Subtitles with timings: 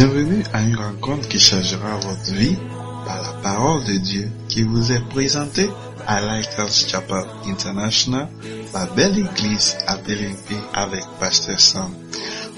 [0.00, 2.56] Bienvenue à une rencontre qui changera votre vie
[3.04, 5.68] par la parole de Dieu qui vous est présentée
[6.06, 8.26] à Lighthouse Chapel International,
[8.72, 11.92] la belle église à Bélimpi avec Pasteur Sam.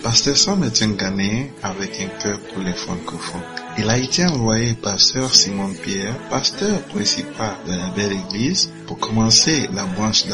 [0.05, 3.62] Pasteur Sam est un Ghanéen avec un cœur pour les francophones.
[3.79, 8.99] Il a été envoyé par Sœur Simone Pierre, pasteur principal de la belle église, pour
[8.99, 10.33] commencer la branche de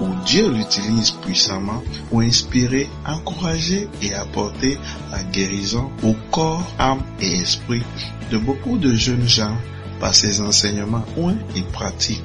[0.00, 4.78] où Dieu l'utilise puissamment pour inspirer, encourager et apporter
[5.10, 7.82] la guérison au corps, âme et esprit
[8.30, 9.56] de beaucoup de jeunes gens
[10.00, 12.24] par ses enseignements ou et pratiques.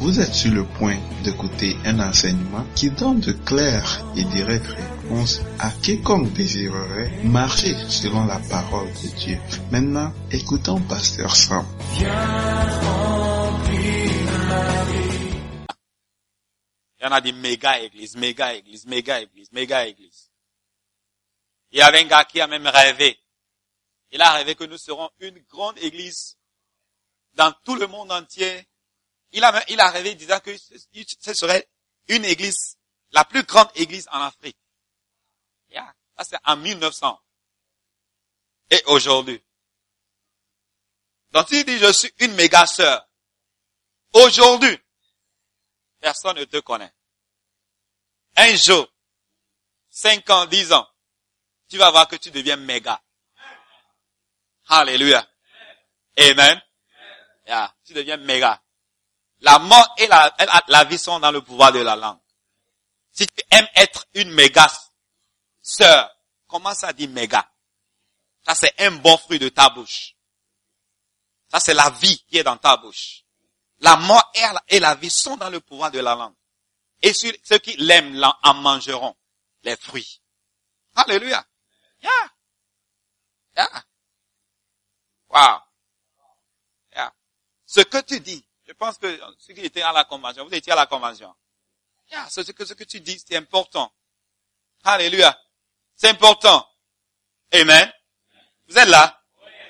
[0.00, 4.74] Vous êtes sur le point d'écouter un enseignement qui donne de claires et directes
[5.58, 9.38] à quiconque désirerait marcher selon la parole de Dieu.
[9.70, 11.66] Maintenant, écoutons Pasteur Sam.
[16.98, 20.30] Il y en a des méga églises, méga églises, méga églises, méga églises.
[21.72, 23.18] Il y avait un gars qui a même rêvé.
[24.12, 26.38] Il a rêvé que nous serons une grande église
[27.34, 28.66] dans tout le monde entier.
[29.32, 31.68] Il a, il a rêvé disant que ce serait
[32.08, 32.78] une église,
[33.10, 34.56] la plus grande église en Afrique.
[36.24, 37.20] C'est en 1900.
[38.70, 39.42] Et aujourd'hui.
[41.32, 43.06] Donc il dit je suis une méga sœur.
[44.12, 44.78] Aujourd'hui,
[46.00, 46.92] personne ne te connaît.
[48.36, 48.86] Un jour,
[49.88, 50.86] cinq ans, dix ans,
[51.68, 53.00] tu vas voir que tu deviens méga.
[54.68, 55.26] Alléluia.
[56.18, 56.60] Amen.
[57.46, 58.62] Yeah, tu deviens méga.
[59.40, 60.34] La mort et la,
[60.68, 62.20] la vie sont dans le pouvoir de la langue.
[63.10, 64.68] Si tu aimes être une méga
[65.62, 66.14] sœur,
[66.46, 67.48] commence à dire méga.
[68.44, 70.14] Ça c'est un bon fruit de ta bouche.
[71.48, 73.24] Ça c'est la vie qui est dans ta bouche.
[73.78, 74.32] La mort
[74.68, 76.34] et la vie sont dans le pouvoir de la langue.
[77.00, 79.16] Et ceux qui l'aiment en mangeront
[79.64, 80.20] les fruits.
[80.94, 81.44] Alléluia.
[82.00, 82.32] Yeah.
[83.56, 83.84] Yeah.
[85.28, 85.60] Wow.
[86.92, 87.12] Yeah.
[87.66, 90.72] Ce que tu dis, je pense que ceux qui étaient à la convention, vous étiez
[90.72, 91.34] à la convention.
[92.10, 93.92] Yeah, ce que, ce que tu dis, c'est important.
[94.84, 95.36] Alléluia.
[96.02, 96.68] C'est important.
[97.52, 97.92] Amen.
[98.66, 99.22] Vous êtes là?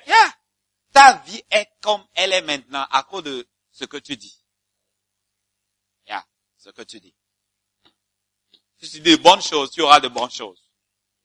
[0.06, 0.34] Yeah.
[0.90, 4.42] Ta vie est comme elle est maintenant à cause de ce que tu dis.
[6.06, 6.26] Yeah,
[6.56, 7.14] ce que tu dis.
[8.80, 10.70] Si tu dis de bonnes choses, tu auras de bonnes choses.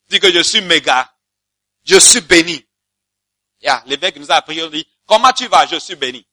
[0.09, 1.09] Dis que je suis méga.
[1.85, 2.67] Je suis béni.
[3.61, 5.65] Yeah, l'évêque nous a appris, il dit, comment tu vas?
[5.67, 6.27] Je suis béni.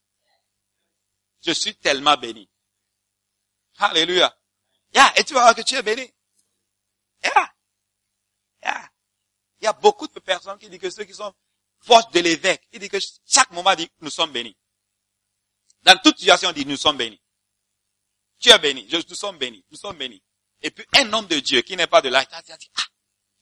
[1.46, 2.50] Je suis tellement béni.
[3.78, 4.36] Alléluia.
[4.92, 6.12] Yeah, et tu vas voir que tu es béni.
[7.22, 7.53] Yeah.
[9.64, 11.32] Il y a beaucoup de personnes qui disent que ceux qui sont
[11.86, 14.54] proches de l'évêque, ils disent que chaque moment dit, nous sommes bénis.
[15.84, 17.18] Dans toute situation, on dit, nous sommes bénis.
[18.38, 18.86] Tu es béni.
[18.92, 19.64] Nous sommes bénis.
[19.70, 20.22] Nous sommes bénis.
[20.60, 22.82] Et puis, un homme de Dieu qui n'est pas de là, il a dit, ah,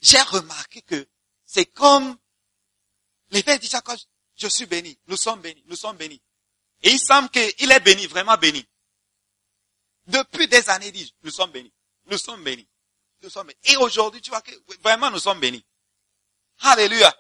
[0.01, 1.09] j'ai remarqué que
[1.45, 2.17] c'est comme
[3.31, 3.97] l'évêque dit chaque fois,
[4.37, 4.97] je suis béni.
[5.09, 5.65] Nous sommes bénis.
[5.67, 6.23] Nous sommes bénis.
[6.83, 8.65] Et il semble qu'il est béni, vraiment béni.
[10.07, 11.73] Depuis des années, il dit, nous sommes bénis.
[12.07, 12.69] Nous sommes bénis.
[13.23, 13.59] Nous sommes bénis.
[13.65, 15.65] Et aujourd'hui, tu vois que vraiment nous sommes bénis.
[16.63, 17.15] Alléluia.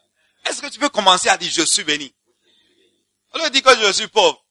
[0.45, 2.15] Est-ce que tu peux commencer à dire, je suis béni?
[3.35, 4.45] On lui dit que je suis pauvre.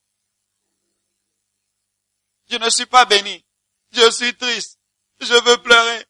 [2.50, 3.46] Je ne suis pas béni.
[3.92, 4.80] Je suis triste.
[5.20, 6.06] Je veux pleurer.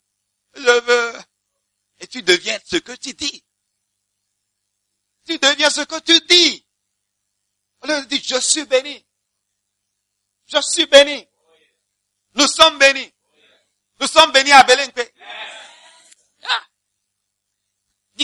[0.56, 1.20] Je veux...
[2.00, 3.44] Et tu deviens ce que tu dis.
[5.28, 6.66] Tu deviens ce que tu dis.
[7.82, 9.06] On lui dit, je suis béni.
[10.48, 11.28] Je suis béni.
[12.34, 13.14] Nous sommes bénis.
[14.00, 15.14] Nous sommes bénis à Belenque.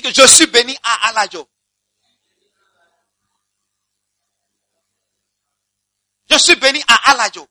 [0.01, 1.49] Que je suis béni à Alajo.
[6.29, 7.47] Je suis béni à Alajo.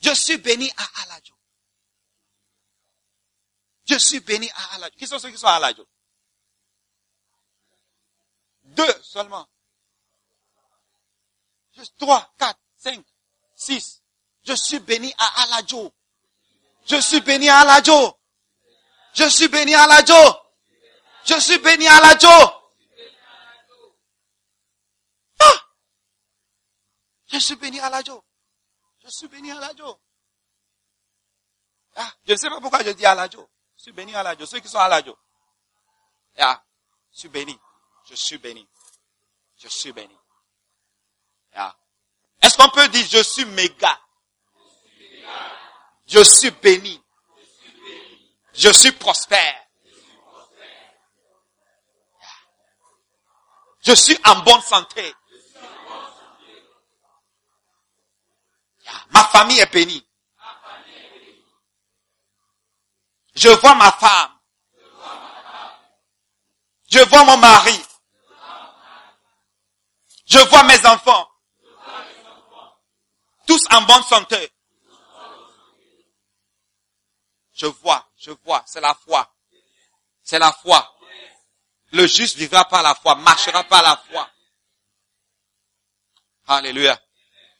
[0.00, 1.34] Je suis béni à Alajo.
[3.86, 4.94] Je suis béni à Alajo.
[4.96, 5.86] Qui sont ceux qui sont à Alajo?
[8.62, 9.48] Deux seulement.
[11.72, 13.04] Juste trois, quatre, cinq,
[13.56, 14.02] six.
[14.44, 15.92] Je suis béni à Alajo.
[16.86, 18.17] Je suis béni à Alajo.
[19.14, 20.14] Je suis béni à Alajo.
[21.24, 22.28] Je suis béni à Alajo.
[25.40, 25.68] Ah!
[27.26, 28.24] Je suis béni à Alajo.
[29.08, 29.98] Je suis béni à l'adjo.
[31.96, 33.48] Ah, je ne sais pas pourquoi je dis à l'adjo.
[33.78, 34.44] Je suis béni à l'adjo.
[34.44, 35.18] Ceux qui sont à l'adjo.
[36.36, 36.62] Ah,
[37.14, 37.58] je suis béni.
[38.04, 38.68] Je suis béni.
[39.56, 40.14] Je suis béni.
[41.54, 41.74] Ah.
[42.42, 43.98] Est-ce qu'on peut dire je suis méga?
[46.06, 47.02] Je suis béni.
[48.58, 49.54] Je suis prospère.
[53.80, 55.14] Je suis en bonne santé.
[59.10, 60.04] Ma famille est bénie.
[63.34, 64.38] Je vois ma femme
[67.08, 67.82] vois mon mari.
[70.26, 71.28] Je vois mes enfants.
[73.46, 74.52] Tous en bonne santé.
[77.58, 79.34] Je vois, je vois, c'est la foi.
[80.22, 80.94] C'est la foi.
[81.90, 84.30] Le juste vivra par la foi, marchera par la foi.
[86.46, 86.96] Alléluia.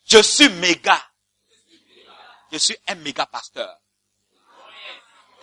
[0.05, 1.05] Je suis méga.
[2.53, 3.77] Je suis un méga pasteur.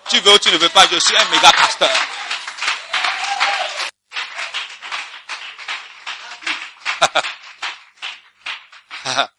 [0.07, 1.91] Tu veux ou tu ne veux pas, je suis un méga pasteur.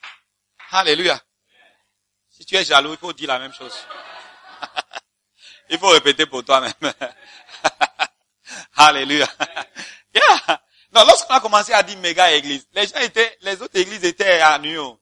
[0.72, 1.18] Alléluia.
[2.30, 3.86] Si tu es jaloux, il faut dire la même chose.
[5.70, 6.72] Il faut répéter pour toi-même.
[8.76, 9.28] Alléluia.
[10.96, 14.40] Non, lorsqu'on a commencé à dire méga église, les gens étaient, les autres églises étaient
[14.40, 14.98] à New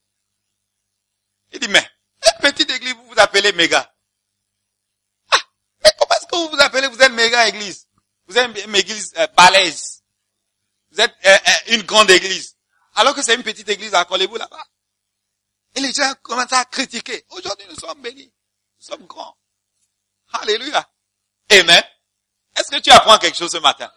[1.53, 1.89] Il dit, mais,
[2.41, 3.95] petite église, vous vous appelez méga.
[5.31, 5.39] Ah,
[5.85, 7.87] mais comment est-ce que vous vous appelez, vous êtes méga église?
[8.27, 10.03] Vous êtes une église euh, balèze.
[10.91, 12.57] Vous êtes euh, euh, une grande église.
[12.95, 14.67] Alors que c'est une petite église à collez là-bas.
[15.77, 17.25] Et les gens commencent à critiquer.
[17.31, 18.33] Aujourd'hui, nous sommes bénis.
[18.81, 19.37] Nous sommes grands.
[20.41, 20.89] Alléluia.
[21.51, 21.83] Amen.
[22.57, 23.91] Est-ce que tu apprends quelque chose ce matin?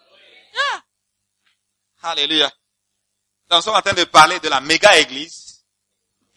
[2.02, 2.50] Alléluia.
[3.50, 5.64] Nous sommes en train de parler de la méga église.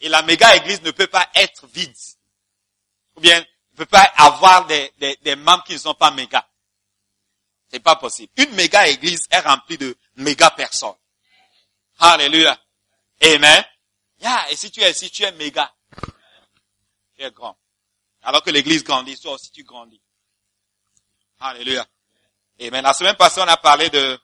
[0.00, 1.94] Et la méga église ne peut pas être vide.
[3.16, 6.48] Ou bien, ne peut pas avoir des, des, des membres qui ne sont pas méga.
[7.70, 8.32] C'est pas possible.
[8.36, 10.96] Une méga église est remplie de méga personnes.
[11.98, 12.58] Alléluia.
[13.22, 13.64] Amen.
[14.18, 15.72] Yeah, et si tu es, si tu es méga,
[17.16, 17.56] tu es grand.
[18.22, 20.00] Alors que l'église grandit, toi aussi tu grandis.
[21.40, 21.86] Alléluia.
[22.60, 22.82] Amen.
[22.84, 24.20] La semaine passée, on a parlé de,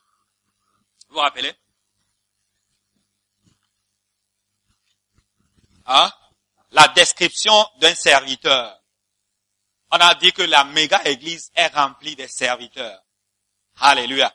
[1.09, 1.53] vous vous rappelez?
[5.87, 6.13] Hein?
[6.71, 8.79] La description d'un serviteur.
[9.91, 13.03] On a dit que la méga église est remplie de serviteurs.
[13.81, 14.33] Alléluia.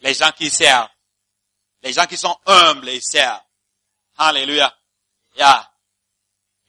[0.00, 0.88] Les gens qui servent.
[1.82, 3.42] Les gens qui sont humbles et servent.
[4.16, 4.74] Alléluia.
[5.36, 5.70] Ya.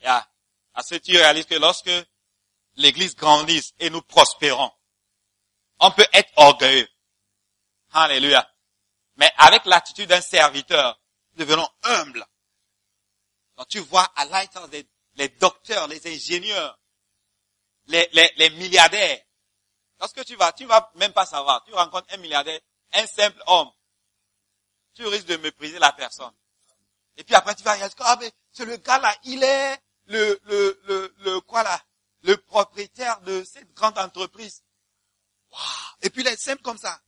[0.01, 0.28] Ya.
[0.74, 1.92] À ce tu réalises que lorsque
[2.75, 4.72] l'église grandisse et nous prospérons,
[5.80, 6.88] on peut être orgueilleux.
[7.92, 8.50] Alléluia.
[9.18, 11.00] Mais avec l'attitude d'un serviteur,
[11.34, 12.25] nous devenons humbles.
[13.58, 14.70] Donc tu vois à l'intérieur
[15.16, 16.80] les docteurs, les ingénieurs,
[17.88, 19.20] les, milliardaires.
[20.00, 21.64] Lorsque tu vas, tu vas même pas savoir.
[21.64, 22.60] Tu rencontres un milliardaire,
[22.94, 23.70] un simple homme.
[24.96, 26.34] Tu risques de mépriser la personne.
[27.18, 30.40] Et puis après tu vas dire, ah mais c'est le gars là, il est le,
[30.46, 31.80] le, le, le, quoi là,
[32.24, 34.64] le propriétaire de cette grande entreprise.
[35.52, 35.60] Wow.
[36.02, 37.00] Et puis il est simple comme ça.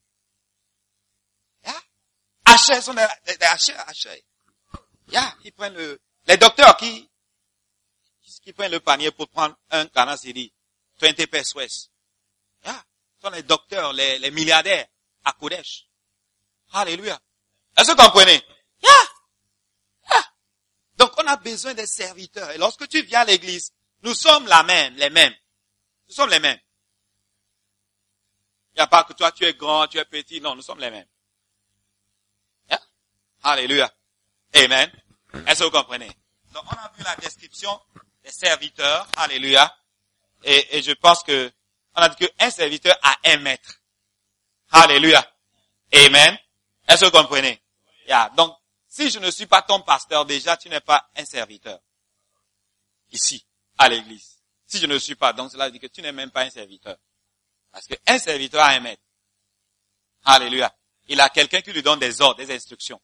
[1.64, 1.82] Yeah?
[2.46, 4.24] Hacher sont des, des,
[5.08, 5.36] Yeah,
[5.70, 7.10] le, les docteurs qui,
[8.44, 10.52] qui prennent le panier pour prendre un canard dit
[11.00, 11.90] 20 pesos.
[12.64, 12.84] Yeah.
[13.22, 14.88] sont les docteurs, les, les milliardaires
[15.24, 15.88] à Kodesh.
[16.74, 17.20] Alléluia.
[17.78, 18.44] Est-ce que vous comprenez?
[18.82, 19.06] Yeah.
[20.98, 22.52] Donc on a besoin des serviteurs.
[22.52, 23.72] Et lorsque tu viens à l'église,
[24.06, 25.34] nous sommes la même, les mêmes.
[26.08, 26.60] Nous sommes les mêmes.
[28.74, 30.40] Il n'y a pas que toi tu es grand, tu es petit.
[30.40, 31.08] Non, nous sommes les mêmes.
[32.70, 32.82] Yeah?
[33.44, 33.92] Alléluia.
[34.54, 34.92] Amen.
[35.48, 36.12] Est-ce que vous comprenez?
[36.54, 37.82] Donc on a vu la description
[38.24, 39.08] des serviteurs.
[39.18, 39.76] Alléluia.
[40.44, 41.52] Et, je pense que
[41.96, 43.82] on a dit qu'un serviteur a un maître.
[44.70, 45.26] Alléluia.
[45.94, 46.38] Amen.
[46.88, 47.60] Est-ce que vous comprenez?
[48.38, 48.56] Donc
[48.88, 51.80] si je ne suis pas ton pasteur, déjà, tu n'es pas un serviteur.
[53.12, 53.46] Ici,
[53.78, 54.38] à l'église.
[54.68, 56.98] Si je ne suis pas, donc cela dit que tu n'es même pas un serviteur.
[57.72, 59.02] Parce qu'un serviteur a un maître.
[60.24, 60.74] Alléluia.
[61.08, 63.02] Il a quelqu'un qui lui donne des ordres, des instructions.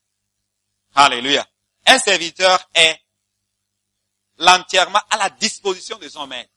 [0.95, 1.47] Alléluia.
[1.85, 2.99] Un serviteur est
[4.37, 6.51] l'entièrement à la disposition de son maître.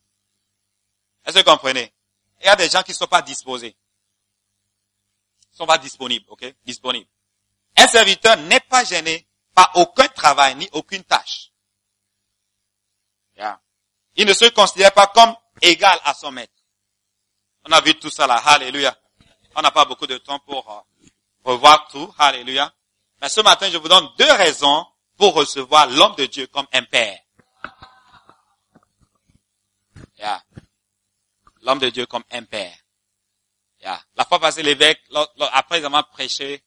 [1.24, 1.92] Est-ce que vous comprenez?
[2.40, 3.76] Il y a des gens qui ne sont pas disposés.
[5.42, 6.54] Ils ne sont pas disponibles, ok?
[6.64, 7.08] Disponibles.
[7.76, 11.50] Un serviteur n'est pas gêné par aucun travail ni aucune tâche.
[14.16, 16.52] Il ne se considère pas comme égal à son maître.
[17.64, 18.36] On a vu tout ça là.
[18.36, 18.96] Alléluia.
[19.56, 21.06] On n'a pas beaucoup de temps pour euh,
[21.44, 22.12] revoir tout.
[22.18, 22.72] Alléluia.
[23.20, 26.84] Mais ce matin, je vous donne deux raisons pour recevoir l'homme de Dieu comme un
[26.84, 27.18] père.
[31.62, 32.76] L'homme de Dieu comme un père.
[34.16, 35.00] La fois passée, l'évêque,
[35.52, 36.62] après avoir prêché,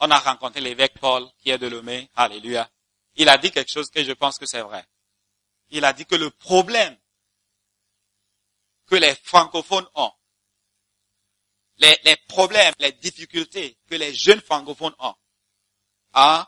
[0.00, 2.10] on a rencontré l'évêque Paul, qui est de Lomé.
[2.16, 2.68] Alléluia.
[3.16, 4.84] Il a dit quelque chose que je pense que c'est vrai.
[5.70, 6.96] Il a dit que le problème
[8.86, 10.12] que les francophones ont,
[11.78, 15.14] les, problèmes, les difficultés que les jeunes francophones ont,
[16.14, 16.46] hein,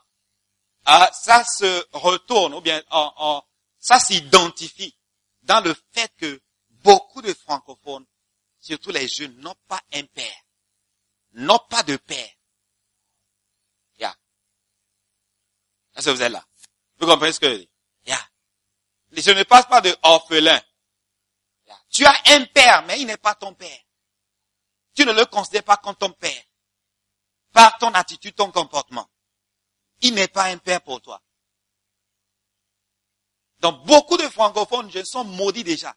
[0.86, 2.82] hein, ça se retourne ou bien
[3.78, 4.96] ça s'identifie
[5.42, 6.40] dans le fait que
[6.82, 8.06] beaucoup de francophones,
[8.58, 10.42] surtout les jeunes, n'ont pas un père,
[11.32, 12.30] n'ont pas de père.
[13.98, 14.16] Yeah.
[15.96, 16.44] Est-ce que vous êtes là?
[16.98, 17.69] Vous comprenez ce que je dis?
[19.12, 20.60] Je ne passe pas de orphelin.
[21.90, 23.80] Tu as un père, mais il n'est pas ton père.
[24.94, 26.42] Tu ne le considères pas comme ton père.
[27.52, 29.08] Par ton attitude, ton comportement.
[30.00, 31.20] Il n'est pas un père pour toi.
[33.58, 35.94] Donc beaucoup de francophones je sont maudits déjà.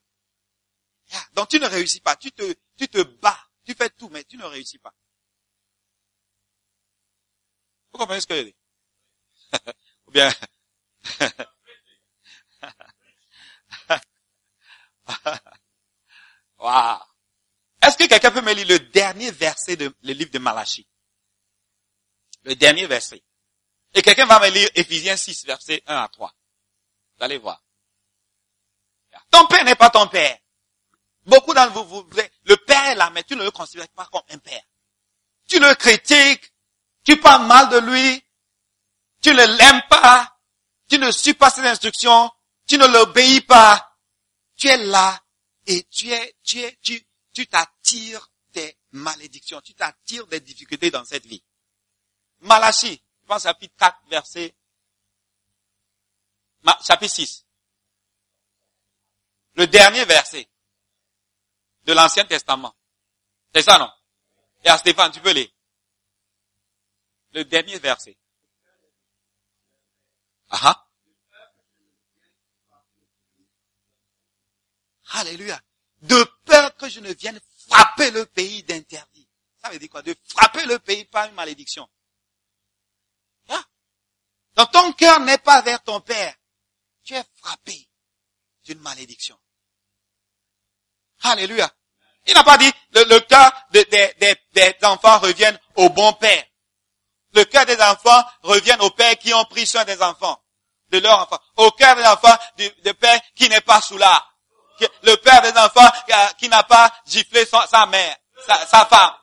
[1.33, 2.15] Donc tu ne réussis pas.
[2.15, 3.39] Tu te, tu te bats.
[3.63, 4.93] Tu fais tout, mais tu ne réussis pas.
[7.91, 8.55] Vous comprenez ce que je dis?
[10.07, 10.33] Ou bien,
[16.59, 16.97] wow.
[17.81, 20.87] Est-ce que quelqu'un peut me lire le dernier verset de le livre de Malachie?
[22.43, 23.23] Le dernier verset.
[23.93, 26.33] Et quelqu'un va me lire Ephésiens 6, verset 1 à 3.
[27.17, 27.61] Vous allez voir.
[29.29, 30.37] Ton père n'est pas ton père.
[31.25, 32.09] Beaucoup d'entre vous, vous,
[32.45, 34.61] le père est là, mais tu ne le considères pas comme un père.
[35.47, 36.53] Tu le critiques,
[37.03, 38.23] tu parles mal de lui,
[39.21, 40.37] tu ne l'aimes pas,
[40.89, 42.31] tu ne suis pas ses instructions,
[42.67, 43.92] tu ne l'obéis pas.
[44.55, 45.21] Tu es là
[45.65, 51.05] et tu es, tu es, tu, tu t'attires des malédictions, tu t'attires des difficultés dans
[51.05, 51.43] cette vie.
[52.41, 54.55] Malachie, je pense chapitre 4, verset,
[56.85, 57.45] chapitre 6.
[59.55, 60.47] Le dernier verset
[61.83, 62.75] de l'Ancien Testament.
[63.53, 63.91] C'est ça, non?
[64.63, 65.49] Et à Stéphane, tu peux lire.
[67.33, 68.17] Le dernier verset.
[70.49, 70.87] Ah, ah.
[75.33, 75.59] Alléluia.
[76.01, 79.27] De peur que je ne vienne frapper le pays d'interdit.
[79.61, 80.01] Ça veut dire quoi?
[80.01, 81.89] De frapper le pays par une malédiction.
[83.49, 83.63] Ah.
[84.55, 86.35] Donc ton cœur n'est pas vers ton Père.
[87.03, 87.89] Tu es frappé
[88.65, 89.37] d'une malédiction.
[91.23, 91.71] Alléluia.
[92.27, 96.45] Il n'a pas dit le, cœur des, enfants reviennent au bon Père.
[97.33, 100.41] Le cœur des enfants reviennent au Père qui ont pris soin des enfants,
[100.89, 101.39] de leurs enfants.
[101.57, 104.23] Au cœur des enfants du, Père qui n'est pas sous là.
[105.03, 105.89] Le père des enfants
[106.37, 109.13] qui n'a pas giflé sa mère, sa, femme.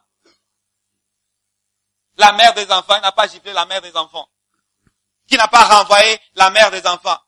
[2.16, 4.28] La mère des enfants, il n'a pas giflé la mère des enfants.
[5.26, 7.18] Qui n'a pas renvoyé la mère des enfants.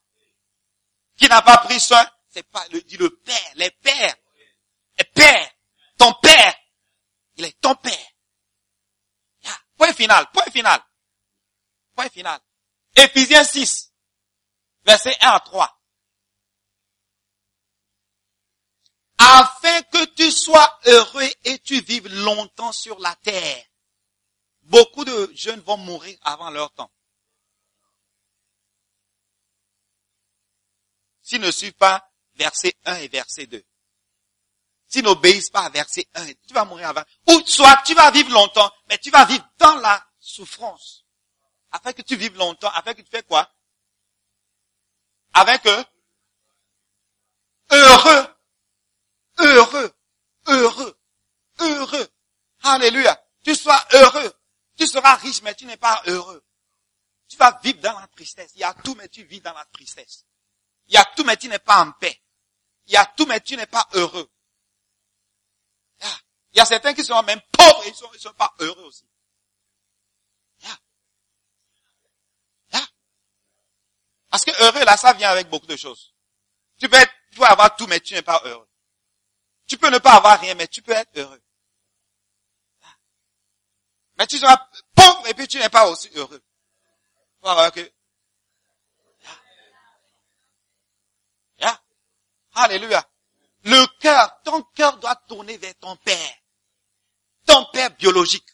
[1.16, 2.04] Qui n'a pas pris soin.
[2.28, 4.14] C'est pas, le, dit le père, les pères.
[4.98, 5.50] Les pères.
[5.98, 6.54] Ton père.
[7.36, 8.12] Il est ton père.
[9.76, 10.80] Point final, point final.
[11.94, 12.40] Point final.
[12.94, 13.92] Éphésiens 6,
[14.84, 15.81] verset 1 à 3.
[19.22, 23.64] Afin que tu sois heureux et tu vives longtemps sur la terre.
[24.62, 26.90] Beaucoup de jeunes vont mourir avant leur temps.
[31.22, 33.64] S'ils ne suivent pas verset 1 et verset 2.
[34.88, 37.04] S'ils n'obéissent pas à verset 1, tu vas mourir avant.
[37.28, 41.04] Ou soit tu vas vivre longtemps, mais tu vas vivre dans la souffrance.
[41.70, 43.48] Afin que tu vives longtemps, afin que tu fais quoi?
[45.32, 45.84] Avec eux
[47.70, 48.31] Heureux.
[49.38, 49.92] Heureux.
[50.46, 50.98] Heureux.
[51.58, 52.08] Heureux.
[52.62, 53.20] Alléluia.
[53.44, 54.32] Tu sois heureux.
[54.76, 56.44] Tu seras riche, mais tu n'es pas heureux.
[57.28, 58.52] Tu vas vivre dans la tristesse.
[58.54, 60.24] Il y a tout, mais tu vis dans la tristesse.
[60.86, 62.20] Il y a tout, mais tu n'es pas en paix.
[62.86, 64.28] Il y a tout, mais tu n'es pas heureux.
[66.52, 69.06] Il y a certains qui sont même pauvres et ils ils sont pas heureux aussi.
[74.32, 76.14] Parce que heureux, là, ça vient avec beaucoup de choses.
[76.78, 78.66] Tu peux, être, tu peux avoir tout, mais tu n'es pas heureux.
[79.72, 81.42] Tu peux ne pas avoir rien, mais tu peux être heureux.
[84.18, 86.42] Mais tu seras pauvre et puis tu n'es pas aussi heureux.
[87.42, 87.92] Que...
[92.52, 93.02] Alléluia.
[93.64, 96.34] Le cœur, ton cœur doit tourner vers ton Père.
[97.46, 98.50] Ton père biologique.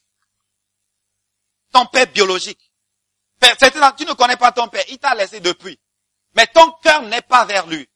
[1.73, 2.61] Ton père biologique.
[3.41, 5.81] Tu ne connais pas ton père, il t'a laissé depuis.
[6.37, 7.91] Mais ton cœur n'est pas vers lui.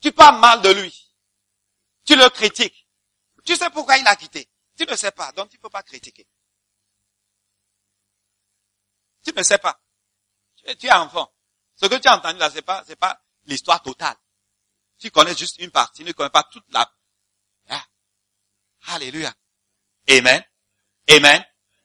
[0.00, 1.07] Tu parles mal de lui.
[2.08, 2.88] Tu le critiques.
[3.44, 4.48] Tu sais pourquoi il a quitté.
[4.78, 6.26] Tu ne sais pas, donc tu ne peux pas critiquer.
[9.22, 9.78] Tu ne sais pas.
[10.78, 11.30] Tu es enfant.
[11.74, 14.16] Ce que tu as entendu là, c'est pas, c'est pas l'histoire totale.
[14.98, 16.90] Tu connais juste une partie, tu ne connais pas toute la...
[17.68, 17.84] Ah.
[18.86, 19.34] Alléluia.
[20.08, 20.42] Amen.
[21.10, 21.44] Amen.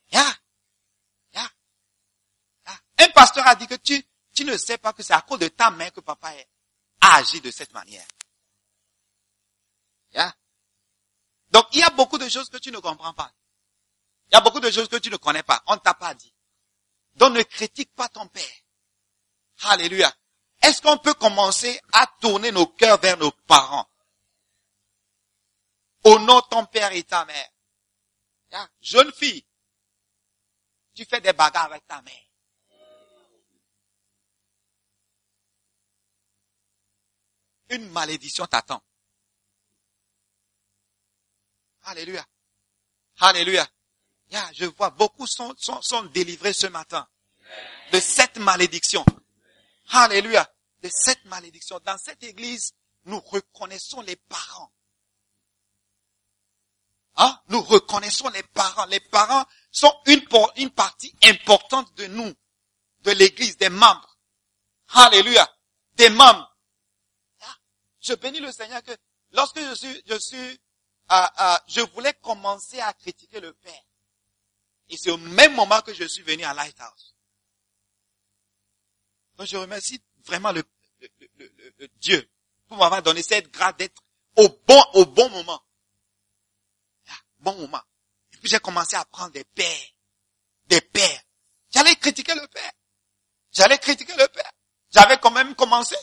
[0.10, 0.38] Yeah.
[1.34, 1.52] Yeah.
[2.98, 4.02] Un pasteur a dit que tu,
[4.34, 6.32] tu ne sais pas que c'est à cause de ta main que papa
[7.02, 8.08] a agi de cette manière.
[11.54, 13.32] Donc, il y a beaucoup de choses que tu ne comprends pas.
[14.28, 15.64] Il y a beaucoup de choses que tu ne connais pas.
[15.68, 16.34] On ne t'a pas dit.
[17.14, 18.56] Donc, ne critique pas ton père.
[19.66, 20.12] Alléluia.
[20.64, 23.88] Est-ce qu'on peut commencer à tourner nos cœurs vers nos parents?
[26.06, 27.50] Honore ton père et ta mère.
[28.52, 28.70] Yeah?
[28.82, 29.46] Jeune fille,
[30.96, 32.14] tu fais des bagarres avec ta mère.
[37.70, 38.82] Une malédiction t'attend.
[41.84, 42.26] Alléluia.
[43.20, 43.68] Alléluia.
[44.54, 47.08] je vois beaucoup sont, sont, sont délivrés ce matin
[47.92, 49.06] de cette malédiction.
[49.90, 50.50] Alléluia.
[50.82, 51.80] De cette malédiction.
[51.86, 52.74] Dans cette église,
[53.06, 54.72] nous reconnaissons les parents.
[57.18, 57.40] Hein?
[57.50, 58.86] Nous reconnaissons les parents.
[58.86, 60.26] Les parents sont une,
[60.58, 62.34] une partie importante de nous,
[63.02, 64.18] de l'église, des membres.
[64.90, 65.48] Alléluia.
[65.94, 66.50] Des membres.
[67.42, 67.56] Ah,
[68.02, 68.92] je bénis le Seigneur que
[69.32, 70.62] lorsque je suis, je suis,
[71.12, 73.84] euh, euh, je voulais commencer à critiquer le Père.
[74.90, 77.16] Et c'est au même moment que je suis venu à Lighthouse.
[79.36, 80.64] Donc je remercie vraiment le,
[81.98, 82.30] Dieu
[82.68, 84.02] pour m'avoir donné cette grâce d'être
[84.38, 85.62] au bon, au bon moment.
[87.10, 87.82] Ah, bon moment.
[88.32, 89.90] Et puis j'ai commencé à prendre des pères.
[90.66, 91.22] Des pères.
[91.74, 92.72] J'allais critiquer le père.
[93.52, 94.52] J'allais critiquer le père.
[94.92, 95.96] J'avais quand même commencé.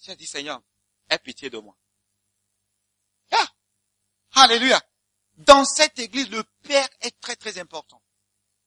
[0.00, 0.60] J'ai dit, Seigneur,
[1.08, 1.76] aie pitié de moi.
[3.32, 3.48] Ah,
[4.34, 4.80] alléluia.
[5.38, 8.00] Dans cette église, le Père est très très important.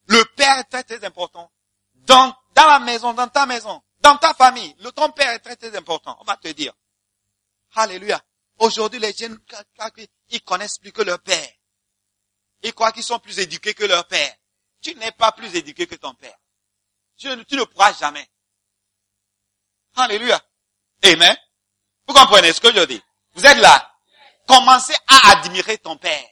[0.07, 1.51] Le Père est très très important.
[1.93, 5.55] Dans, dans la maison, dans ta maison, dans ta famille, le ton Père est très
[5.55, 6.17] très important.
[6.21, 6.73] On va te dire.
[7.75, 8.21] Alléluia.
[8.57, 9.37] Aujourd'hui, les jeunes,
[10.29, 11.49] ils connaissent plus que leur Père.
[12.63, 14.33] Ils croient qu'ils sont plus éduqués que leur Père.
[14.81, 16.37] Tu n'es pas plus éduqué que ton Père.
[17.17, 18.27] Tu, tu ne pourras jamais.
[19.95, 20.41] Alléluia.
[21.03, 21.35] Amen.
[22.07, 23.01] Vous comprenez ce que je dis?
[23.33, 23.94] Vous êtes là.
[24.47, 26.29] Commencez à admirer ton Père.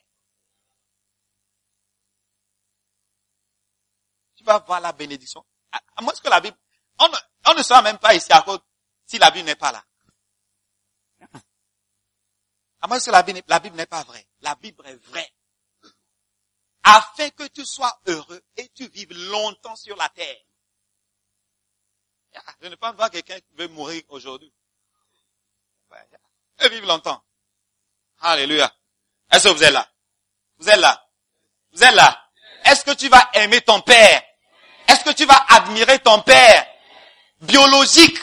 [4.35, 5.45] Tu vas voir la bénédiction.
[5.71, 6.57] À moins que la Bible,
[6.99, 7.09] on,
[7.47, 8.59] on ne sera même pas ici à cause
[9.05, 9.83] si la Bible n'est pas là.
[12.81, 14.27] À moins que la Bible, la Bible n'est pas vraie.
[14.41, 15.33] La Bible est vraie.
[16.83, 20.37] Afin que tu sois heureux et tu vives longtemps sur la terre.
[22.61, 24.53] Je ne pense pas quelqu'un qui veut mourir aujourd'hui.
[26.59, 27.23] Et vivre longtemps.
[28.23, 28.73] Alléluia.
[29.31, 29.87] Est-ce que vous êtes là?
[30.57, 31.05] Vous êtes là?
[31.73, 32.19] Vous êtes là?
[32.65, 34.23] Est-ce que tu vas aimer ton père?
[34.87, 36.65] Est-ce que tu vas admirer ton père?
[37.41, 38.17] Biologique.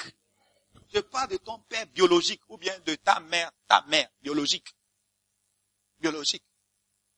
[0.92, 4.74] Je parle de ton père biologique ou bien de ta mère, ta mère biologique.
[6.00, 6.42] Biologique.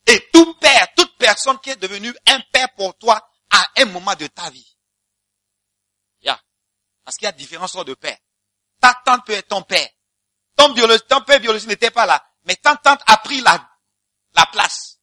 [0.07, 4.15] Et tout père, toute personne qui est devenue un père pour toi à un moment
[4.17, 4.69] de ta vie.
[7.05, 8.17] Parce qu'il y a différents sortes de pères.
[8.81, 9.89] Ta tante peut être ton père.
[10.55, 10.73] Ton
[11.25, 12.25] père biologique n'était pas là.
[12.45, 13.71] Mais ta tante a pris la,
[14.35, 14.99] la place.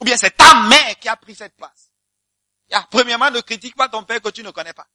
[0.00, 1.92] Ou bien c'est ta mère qui a pris cette place.
[2.90, 4.86] premièrement, ne critique pas ton père que tu ne connais pas.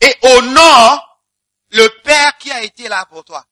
[0.00, 1.22] Et honore
[1.70, 3.44] le père qui a été là pour toi.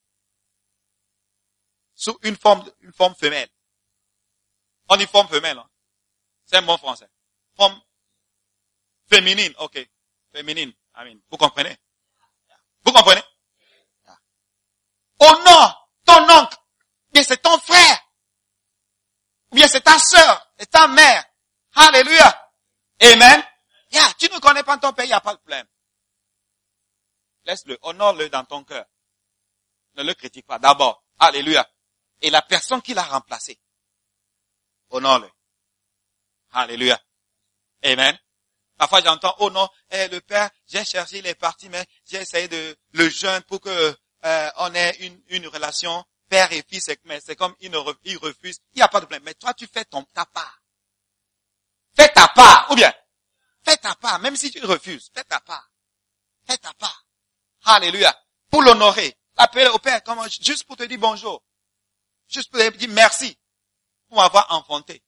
[1.94, 3.48] Sous une forme, une forme femelle.
[4.88, 5.58] On dit forme femelle.
[5.58, 5.68] Hein?
[6.44, 7.08] C'est un bon français.
[7.56, 7.80] Forme
[9.08, 9.78] féminine, ok.
[10.32, 10.72] Féminine.
[10.94, 11.20] Amen.
[11.30, 11.76] Vous comprenez?
[12.84, 13.22] Vous comprenez?
[15.44, 16.56] Non, ton oncle,
[17.12, 17.98] bien c'est ton frère,
[19.52, 21.24] bien c'est ta soeur, c'est ta mère.
[21.74, 22.50] Alléluia.
[23.00, 23.42] Amen.
[23.90, 25.66] Yeah, tu ne connais pas ton père, il n'y a pas de problème.
[27.44, 28.86] Laisse-le, honore-le dans ton cœur.
[29.96, 30.58] Ne le critique pas.
[30.58, 31.68] D'abord, alléluia.
[32.20, 33.58] Et la personne qui l'a remplacé,
[34.90, 35.30] honore-le.
[36.52, 37.00] Alléluia.
[37.82, 38.16] Amen.
[38.76, 42.48] Parfois j'entends, oh non, eh, le père, j'ai cherché, il est parti, mais j'ai essayé
[42.48, 44.96] de le jeûne pour que euh, on ait
[45.28, 48.58] une, relation père et fils, mais c'est comme il, il refuse.
[48.74, 49.22] Il n'y a pas de problème.
[49.24, 50.60] Mais toi, tu fais ton, ta part.
[51.94, 52.92] Fais ta part, ou bien,
[53.64, 55.68] fais ta part, même si tu refuses, fais ta part.
[56.46, 57.04] Fais ta part.
[57.64, 58.16] Alléluia.
[58.50, 59.16] Pour l'honorer.
[59.36, 60.00] Appeler au Père,
[60.40, 61.42] juste pour te dire bonjour.
[62.28, 63.38] Juste pour te dire merci
[64.08, 65.02] pour m'avoir enfanté.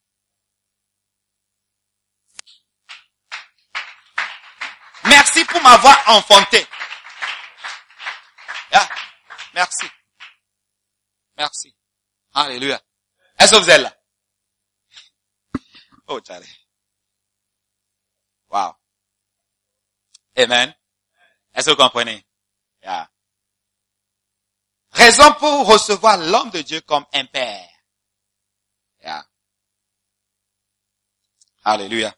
[5.04, 6.66] Merci pour m'avoir enfanté.
[9.54, 9.86] Merci.
[11.36, 11.74] Merci.
[12.32, 12.80] Alléluia.
[13.38, 13.96] Est-ce que vous êtes là?
[16.08, 16.46] Oh, Charlie.
[18.50, 18.74] Wow.
[20.36, 20.74] Amen.
[21.54, 22.24] Est-ce que vous comprenez?
[22.82, 23.08] Yeah.
[24.90, 27.68] Raison pour recevoir l'homme de Dieu comme un père.
[29.02, 29.26] Yeah.
[31.64, 32.14] Alléluia.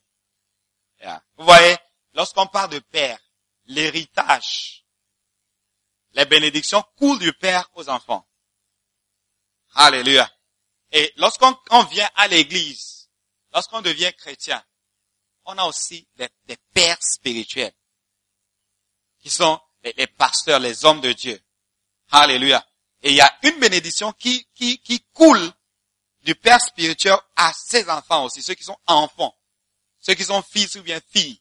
[1.01, 1.23] Yeah.
[1.37, 1.77] Vous voyez,
[2.15, 3.19] lorsqu'on parle de père,
[3.67, 4.86] l'héritage,
[6.17, 8.27] les bénédictions coulent du père aux enfants.
[9.75, 10.29] Alléluia.
[10.91, 11.55] Et lorsqu'on
[11.91, 13.11] vient à l'église,
[13.53, 14.65] lorsqu'on devient chrétien,
[15.45, 17.75] on a aussi des, pères spirituels
[19.21, 21.39] qui sont les, les, pasteurs, les hommes de Dieu.
[22.11, 22.67] Alléluia.
[23.03, 25.53] Et il y a une bénédiction qui, qui, qui coule
[26.23, 29.37] du père spirituel à ses enfants aussi, ceux qui sont enfants,
[30.01, 31.41] ceux qui sont fils ou bien filles.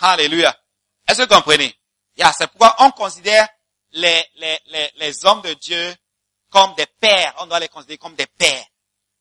[0.00, 0.58] Alléluia.
[1.06, 1.78] Est-ce que vous comprenez?
[2.16, 3.48] c'est pourquoi on considère
[3.92, 5.94] les, hommes de Dieu
[6.50, 7.34] comme des pères.
[7.38, 8.66] On doit les considérer comme des pères.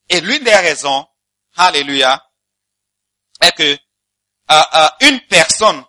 [0.10, 1.08] Et l'une des raisons,
[1.56, 2.23] alléluia,
[3.41, 3.78] est que euh,
[4.73, 5.84] euh, une personne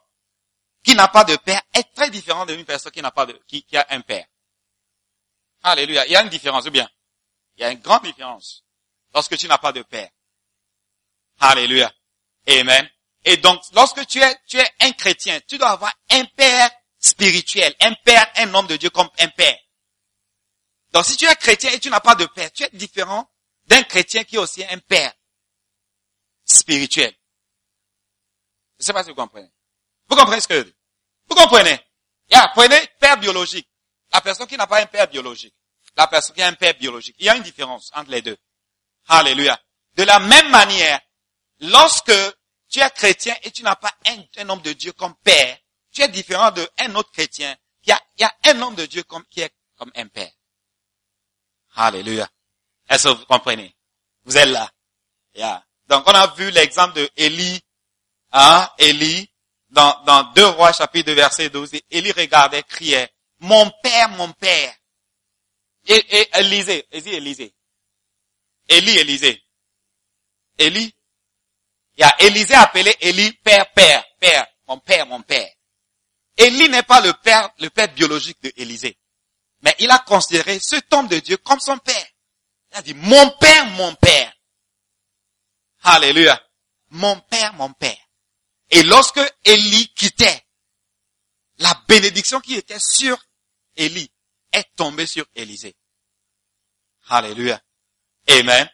[0.82, 3.62] qui n'a pas de père est très différente d'une personne qui n'a pas de, qui,
[3.64, 4.26] qui a un père.
[5.62, 6.06] Alléluia.
[6.06, 6.88] Il y a une différence, ou bien?
[7.56, 8.64] Il y a une grande différence
[9.12, 10.10] lorsque tu n'as pas de père.
[11.40, 11.92] Alléluia.
[12.48, 12.88] Amen.
[13.24, 16.70] Et donc, lorsque tu es, tu es un chrétien, tu dois avoir un père
[17.06, 19.58] spirituel, un père, un homme de Dieu comme un père.
[20.92, 23.30] Donc, si tu es chrétien et tu n'as pas de père, tu es différent
[23.66, 25.12] d'un chrétien qui est aussi un père
[26.44, 27.14] spirituel.
[28.78, 29.50] Je ne sais pas si vous comprenez.
[30.08, 30.74] Vous comprenez ce que je dis?
[31.28, 31.78] Vous comprenez?
[32.30, 33.68] Yeah, prenez père biologique.
[34.12, 35.54] La personne qui n'a pas un père biologique.
[35.96, 37.16] La personne qui a un père biologique.
[37.18, 38.36] Il y a une différence entre les deux.
[39.08, 39.60] Alléluia.
[39.94, 41.00] De la même manière,
[41.60, 42.12] lorsque
[42.68, 45.58] tu es chrétien et tu n'as pas un, homme de Dieu comme père,
[45.96, 49.02] tu es différent d'un autre chrétien qui a, il y a un homme de Dieu
[49.04, 50.30] comme, qui est comme un père.
[51.74, 52.28] Alléluia.
[52.86, 53.74] Est-ce que vous comprenez?
[54.24, 54.70] Vous êtes là.
[55.34, 55.64] Yeah.
[55.88, 57.60] Donc on a vu l'exemple de Élie,
[58.32, 59.30] hein, Élie,
[59.70, 64.74] dans, dans 2 Rois chapitre 2 verset 12, Élie regardait, criait, mon père, mon père.
[65.86, 67.54] Et, et Élisée, Élisée,
[68.68, 69.42] Élie, Élisée.
[70.58, 70.94] Élie.
[71.96, 75.55] Il y a Élisée appelé Élie père, père, père, mon père, mon père.
[76.36, 77.50] Élie n'est pas le père,
[77.94, 78.98] biologique de Élisée.
[79.62, 82.06] Mais il a considéré ce homme de Dieu comme son père.
[82.72, 84.32] Il a dit, mon père, mon père.
[85.82, 86.40] Alléluia.
[86.90, 87.96] Mon père, mon père.
[88.70, 90.44] Et lorsque Élie quittait,
[91.58, 93.16] la bénédiction qui était sur
[93.76, 94.10] Élie
[94.52, 95.76] est tombée sur Élisée.
[97.08, 97.60] Alléluia.
[98.28, 98.68] Amen.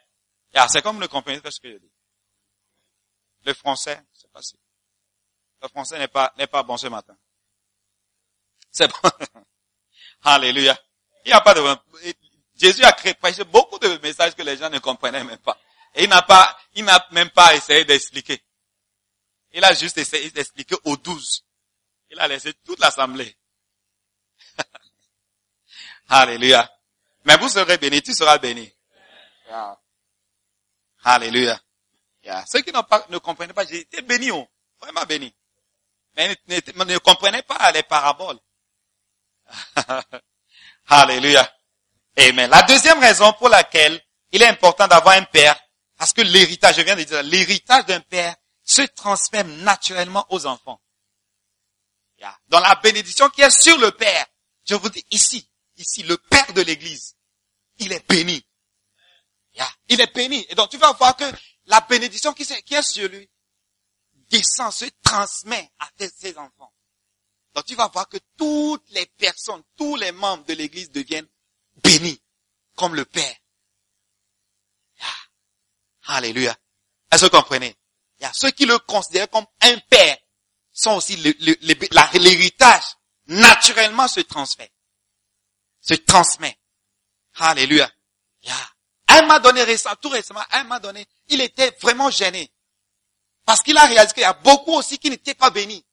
[0.69, 1.93] c'est comme le comprenez ce que je dis.
[3.45, 4.57] Le français, c'est si.
[5.61, 7.17] Le français n'est pas, n'est pas bon ce matin.
[8.73, 9.11] C'est bon.
[10.25, 10.77] Alléluia.
[11.25, 11.61] Il n'y a pas de,
[12.57, 15.59] Jésus a créé, beaucoup de messages que les gens ne comprenaient même pas.
[15.95, 18.43] Et il n'a pas, il n'a même pas essayé d'expliquer.
[19.53, 21.45] Il a juste essayé d'expliquer aux douze.
[22.11, 23.37] Il a laissé toute l'assemblée.
[26.09, 26.71] Alléluia.
[27.25, 28.73] Mais vous serez bénis, tu seras béni.
[31.05, 31.61] Alléluia.
[32.47, 34.49] Ceux qui pas, ne comprenaient pas, j'étais béni, oh.
[34.81, 35.35] vraiment béni.
[36.17, 38.39] Mais ne, ne, ne comprenaient pas les paraboles.
[40.89, 41.51] Alléluia.
[42.17, 42.51] Amen.
[42.51, 45.59] La deuxième raison pour laquelle il est important d'avoir un père,
[45.97, 48.35] parce que l'héritage, je viens de dire, l'héritage d'un père
[48.65, 50.81] se transmet naturellement aux enfants.
[52.49, 54.27] Dans la bénédiction qui est sur le père,
[54.65, 57.17] je vous dis ici, ici, le père de l'église,
[57.79, 58.45] il est béni.
[59.89, 60.47] Il est béni.
[60.49, 61.25] Et donc tu vas voir que
[61.67, 63.29] la bénédiction qui, est sur lui
[64.31, 66.73] descend, se transmet à ses enfants.
[67.55, 71.29] Donc tu vas voir que toutes les personnes, tous les membres de l'église deviennent
[71.83, 72.21] bénis,
[72.75, 73.37] comme le Père.
[76.07, 76.57] Alléluia.
[77.11, 77.77] Est-ce que vous comprenez?
[78.21, 80.17] Il ceux qui le considèrent comme un père
[80.73, 82.85] sont aussi l'héritage
[83.27, 84.73] naturellement se transmet.
[85.81, 86.59] Se transmet.
[87.37, 87.91] Alléluia.
[89.09, 92.51] Un m'a donné récemment, tout récemment, un m'a donné, il était vraiment gêné.
[93.45, 95.85] Parce qu'il a réalisé qu'il y a beaucoup aussi qui n'étaient pas bénis.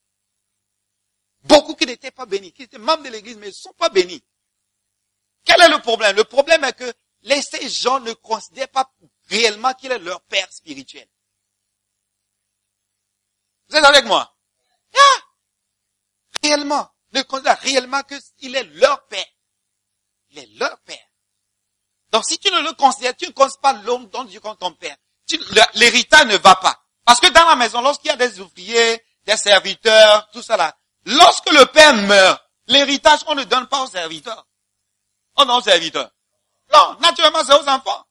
[1.43, 4.23] Beaucoup qui n'étaient pas bénis, qui étaient membres de l'église, mais ne sont pas bénis.
[5.45, 6.15] Quel est le problème?
[6.15, 8.91] Le problème est que ces gens ne considèrent pas
[9.30, 11.08] réellement qu'il est leur père spirituel.
[13.69, 14.36] Vous êtes avec moi?
[14.95, 15.21] Ah!
[16.43, 16.89] Réellement.
[17.13, 18.02] Ne considèrent réellement
[18.38, 19.25] qu'il est leur père.
[20.32, 21.06] Il est leur père.
[22.12, 24.73] Donc si tu ne le considères, tu ne considères pas l'homme dont Dieu comme ton
[24.73, 24.97] père.
[25.75, 26.84] L'héritage ne va pas.
[27.06, 30.75] Parce que dans la maison, lorsqu'il y a des ouvriers, des serviteurs, tout ça là,
[31.05, 34.45] lorsque le père meurt, l'héritage, on ne donne pas aux serviteurs.
[35.35, 36.12] On donne aux serviteurs.
[36.73, 38.05] Non, naturellement, c'est aux enfants.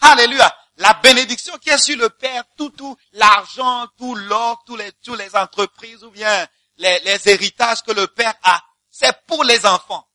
[0.00, 0.54] Alléluia.
[0.78, 5.14] La bénédiction qui est sur le père, tout, tout, l'argent, tout l'or, tous les, tous
[5.14, 10.06] les entreprises ou bien les, héritages que le père a, c'est pour les enfants.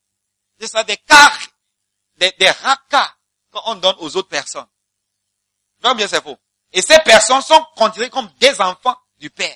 [0.60, 1.50] C'est ça des cartes
[2.18, 3.12] des, des rakas
[3.52, 4.68] qu'on donne aux autres personnes.
[5.84, 6.38] Non, bien c'est faux.
[6.72, 9.56] Et ces personnes sont considérées comme des enfants du Père.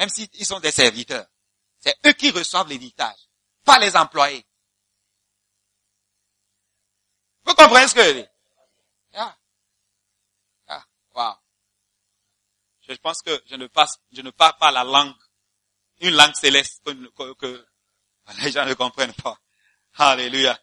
[0.00, 1.26] Même s'ils sont des serviteurs.
[1.78, 3.18] C'est eux qui reçoivent l'héritage,
[3.66, 4.46] pas les employés.
[7.44, 8.26] Vous comprenez ce que je dis?
[9.12, 9.36] Ah.
[10.68, 10.84] Ah.
[11.14, 11.34] Wow.
[12.88, 15.14] Je pense que je ne, passe, je ne parle pas la langue,
[16.00, 17.68] une langue céleste que, que
[18.42, 19.38] les gens ne comprennent pas.
[19.98, 20.58] Alléluia.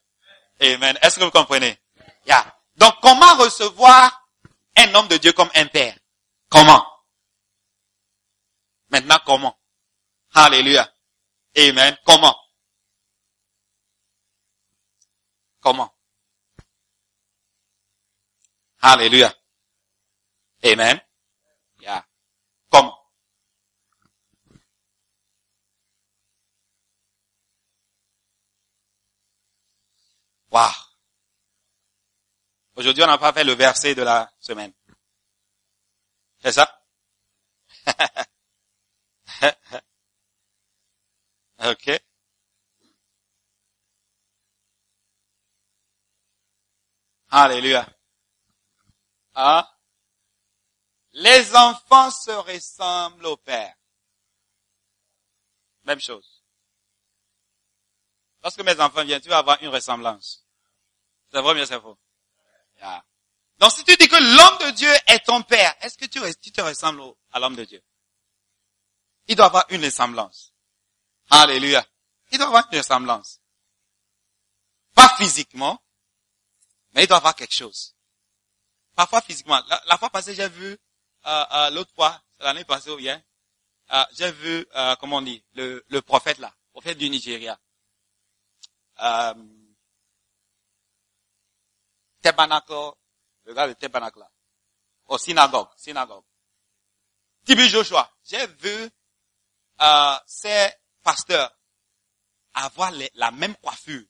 [0.60, 0.98] Amen.
[1.04, 1.80] Est-ce que vous comprenez?
[2.26, 2.60] Yeah.
[2.76, 4.28] Donc, comment recevoir
[4.78, 5.96] un homme de Dieu comme un père?
[6.50, 6.97] Comment?
[8.90, 9.58] Maintenant, comment?
[10.34, 10.88] Alléluia.
[11.58, 11.98] Amen.
[12.06, 12.36] Comment?
[15.60, 15.94] Comment?
[18.82, 19.34] Alléluia.
[20.64, 21.00] Amen.
[21.82, 22.06] Yeah.
[22.70, 22.96] Comment?
[30.52, 30.72] Wow.
[32.76, 34.72] Aujourd'hui, on n'a pas fait le verset de la semaine.
[36.40, 36.72] C'est ça?
[41.60, 42.02] ok.
[47.30, 47.88] Alléluia.
[49.36, 49.74] Ah.
[51.14, 53.76] Les enfants se ressemblent au Père.
[55.84, 56.44] Même chose.
[58.44, 60.46] Lorsque mes enfants viennent, tu vas avoir une ressemblance.
[61.32, 61.98] C'est vrai, bien c'est faux?
[63.58, 66.62] Donc si tu dis que l'homme de Dieu est ton père, est-ce que tu te
[66.62, 67.82] ressembles à l'homme de Dieu?
[69.28, 70.54] Il doit avoir une ressemblance.
[71.30, 71.86] Alléluia.
[72.32, 73.40] Il doit avoir une ressemblance.
[74.94, 75.82] Pas physiquement,
[76.94, 77.96] mais il doit avoir quelque chose.
[78.96, 79.62] Parfois physiquement.
[79.86, 80.78] La, fois passée, j'ai vu,
[81.26, 83.22] euh, euh, l'autre fois, l'année passée ou bien,
[83.92, 87.60] euh, j'ai vu, euh, comment on dit, le, le prophète là, le prophète du Nigeria.
[89.00, 89.34] Euh,
[92.22, 92.74] tabernacle,
[93.44, 94.32] le gars de tabernacle là,
[95.06, 96.24] au synagogue, synagogue.
[97.46, 98.90] Tibi Joshua, j'ai vu
[99.82, 100.70] euh, ces
[101.04, 101.52] pasteurs
[102.54, 104.06] avoir la même coiffure.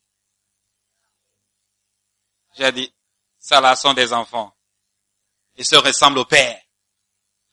[2.58, 2.94] J'ai dit,
[3.38, 4.56] ça là sont des enfants.
[5.56, 6.62] Ils se ressemblent au Père.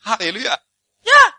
[0.05, 0.61] Alléluia.
[1.05, 1.35] Yeah.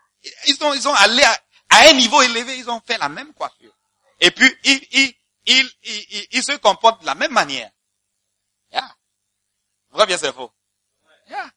[0.48, 3.74] Ils sont, ils sont allés à, un niveau élevé, ils ont fait la même coiffure.
[4.20, 7.72] Et puis, ils, ils, ils, ils, ils se comportent de la même manière.
[8.72, 8.96] Yeah.
[9.92, 10.52] Vrai bien c'est faux?
[11.28, 11.52] Yeah.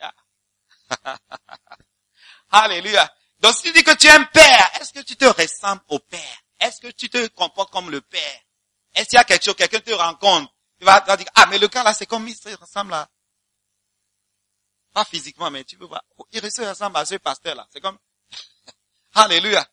[0.00, 0.14] Yeah.
[2.50, 3.12] Alléluia.
[3.40, 5.98] Donc si tu dis que tu es un père, est-ce que tu te ressembles au
[5.98, 6.42] père?
[6.60, 8.40] Est-ce que tu te comportes comme le père?
[8.94, 11.68] Est-ce qu'il y a quelque chose, quelqu'un te rencontre, tu vas, dire, ah, mais le
[11.68, 13.08] cas là, c'est comme il se ressemble à,
[14.92, 17.66] pas physiquement, mais tu peux voir, il se ressemble à ce pasteur là.
[17.72, 17.98] C'est comme,
[19.14, 19.66] Alléluia.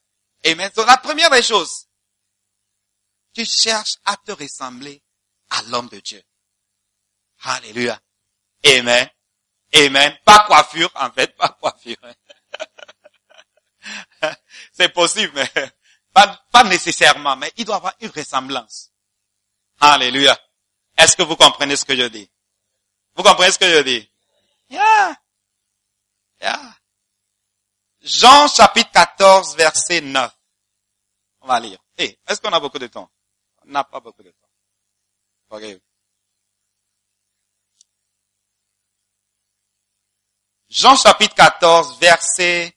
[0.44, 1.88] Et maintenant, la première des choses,
[3.34, 5.02] tu cherches à te ressembler
[5.50, 6.24] à l'homme de Dieu.
[7.42, 8.00] Alléluia.
[8.64, 9.10] Amen.
[9.74, 10.18] Amen.
[10.24, 11.98] Pas coiffure, en fait, pas coiffure.
[14.74, 15.72] C'est possible, mais
[16.14, 18.92] pas, nécessairement, mais il doit avoir une ressemblance.
[19.80, 20.38] Alléluia.
[20.98, 22.30] Est-ce que vous comprenez ce que je dis?
[23.16, 24.12] Vous comprenez ce que je dis?
[24.70, 25.16] Yeah.
[26.42, 26.76] Yeah.
[28.02, 30.32] Jean chapitre 14 verset 9.
[31.42, 31.80] On va lire.
[31.98, 33.10] Hey, est-ce qu'on a beaucoup de temps?
[33.66, 34.50] On n'a pas beaucoup de temps.
[35.50, 35.82] Okay.
[40.70, 42.76] Jean chapitre 14 verset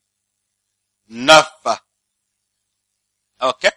[1.08, 1.46] 9.
[3.40, 3.68] Ok?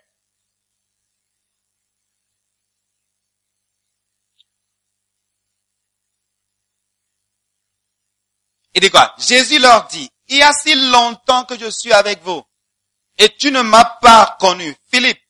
[8.74, 9.14] Il dit quoi?
[9.18, 12.42] Jésus leur dit, il y a si longtemps que je suis avec vous
[13.18, 14.76] et tu ne m'as pas connu.
[14.90, 15.22] Philippe,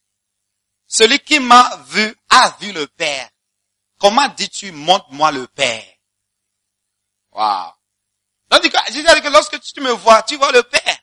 [0.87, 3.29] celui qui m'a vu a vu le Père.
[3.97, 5.85] Comment dis-tu, montre-moi le Père?
[7.31, 7.73] Wow.
[8.49, 11.00] Donc, Jésus a dit que lorsque tu me vois, tu vois le Père.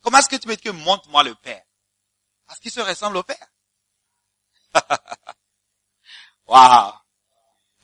[0.00, 1.64] Comment est-ce que tu me dis que montre-moi le Père?
[2.46, 3.48] Parce qu'il se ressemble au Père.
[6.46, 6.92] wow.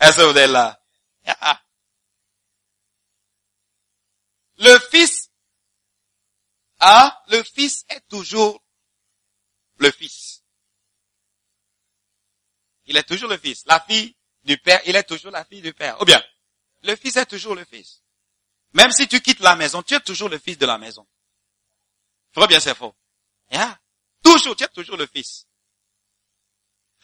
[0.01, 0.81] Est-ce que vous êtes là?
[4.59, 5.31] Le Fils,
[6.79, 8.63] ah, le Fils est toujours
[9.79, 10.43] le Fils.
[12.87, 13.65] Il est toujours le Fils.
[13.67, 16.01] La fille du Père, il est toujours la fille du Père.
[16.03, 16.23] Ou bien,
[16.83, 18.03] le Fils est toujours le Fils.
[18.75, 21.07] Même si tu quittes la maison, tu es toujours le Fils de la maison.
[22.35, 22.95] Très bien, c'est faux.
[23.51, 23.79] Yeah.
[24.23, 25.47] Toujours, tu es toujours le Fils.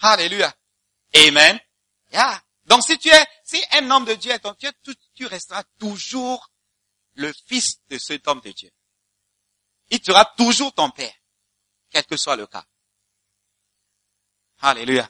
[0.01, 0.53] Alléluia.
[1.15, 1.59] Amen.
[2.13, 2.43] Yeah.
[2.65, 4.69] Donc si tu es, si un homme de Dieu est ton, tu,
[5.15, 6.51] tu resteras toujours
[7.15, 8.71] le fils de cet homme de Dieu.
[9.91, 11.13] Il sera toujours ton père,
[11.91, 12.65] quel que soit le cas.
[14.61, 15.09] Alléluia.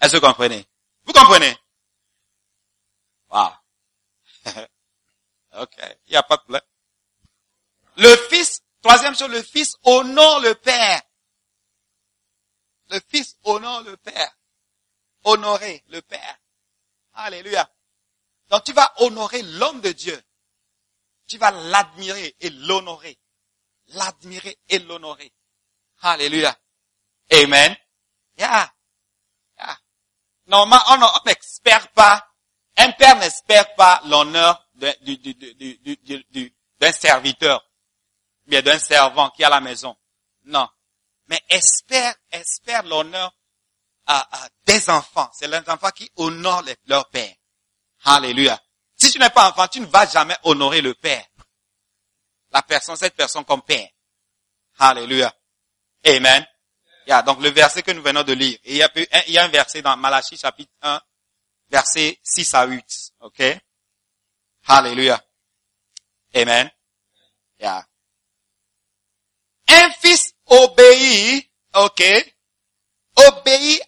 [0.00, 0.66] Est-ce que vous comprenez?
[1.04, 1.56] Vous comprenez?
[3.30, 3.52] Wow.
[5.60, 5.76] ok.
[6.06, 6.62] Il n'y a pas de problème.
[7.96, 11.02] Le fils, troisième chose, le fils honore le père.
[12.90, 14.32] Le fils honore le père.
[15.24, 16.38] Honorer le père.
[17.14, 17.70] Alléluia.
[18.48, 20.22] Donc tu vas honorer l'homme de Dieu
[21.28, 23.16] tu vas l'admirer et l'honorer.
[23.88, 25.32] L'admirer et l'honorer.
[26.00, 26.56] Alléluia.
[27.30, 27.76] Amen.
[28.36, 28.72] Yeah.
[29.58, 29.78] Yeah.
[30.46, 32.26] Normalement, on n'espère pas,
[32.76, 34.92] un père n'espère pas l'honneur d'un
[36.92, 37.67] serviteur,
[38.48, 39.96] bien d'un servant qui est à la maison.
[40.44, 40.68] Non.
[41.26, 43.32] Mais espère, espère l'honneur
[44.66, 45.30] des enfants.
[45.34, 47.34] C'est les enfants qui honorent leur père.
[48.04, 48.58] Alléluia.
[48.96, 51.24] Si tu n'es pas enfant, tu ne vas jamais honorer le père.
[52.50, 53.88] La personne, cette personne comme père.
[54.78, 55.32] Alléluia.
[56.06, 56.46] Amen.
[57.06, 58.58] Yeah, donc le verset que nous venons de lire.
[58.64, 58.90] il, y a,
[59.26, 61.00] il y a un verset dans Malachie chapitre 1,
[61.70, 63.12] verset 6 à 8.
[63.20, 63.42] OK?
[64.66, 65.22] Alléluia.
[66.34, 66.70] Amen.
[67.58, 67.86] Yeah.
[69.68, 72.02] Un fils obéit, ok,
[73.16, 73.82] obéit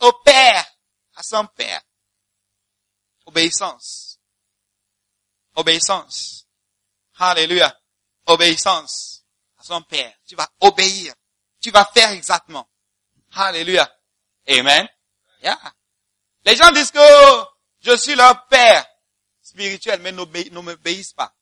[0.00, 0.64] au père,
[1.16, 1.82] à son père.
[3.26, 4.18] Obéissance.
[5.54, 6.46] Obéissance.
[7.18, 7.74] Alléluia.
[8.26, 9.24] Obéissance
[9.58, 10.12] à son père.
[10.26, 11.14] Tu vas obéir.
[11.60, 12.68] Tu vas faire exactement.
[13.32, 13.90] Alléluia.
[14.48, 14.88] Amen.
[15.42, 15.74] Yeah.
[16.44, 17.44] Les gens disent que
[17.80, 18.86] je suis leur père
[19.42, 21.34] spirituel, mais ne m'obéissent pas.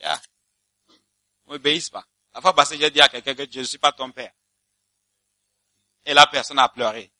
[0.00, 0.20] Yeah.
[1.50, 2.06] M'obéissent pas.
[2.32, 4.32] La fois passée, j'ai dit à quelqu'un que je ne suis pas ton père.
[6.04, 7.12] Et la personne a pleuré.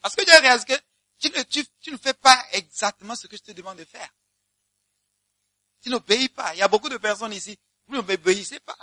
[0.00, 0.80] Parce que j'ai réalisé que
[1.18, 4.08] tu ne, tu, tu ne fais pas exactement ce que je te demande de faire.
[5.82, 6.54] Tu n'obéis pas.
[6.54, 8.78] Il y a beaucoup de personnes ici, vous ne m'obéissez pas.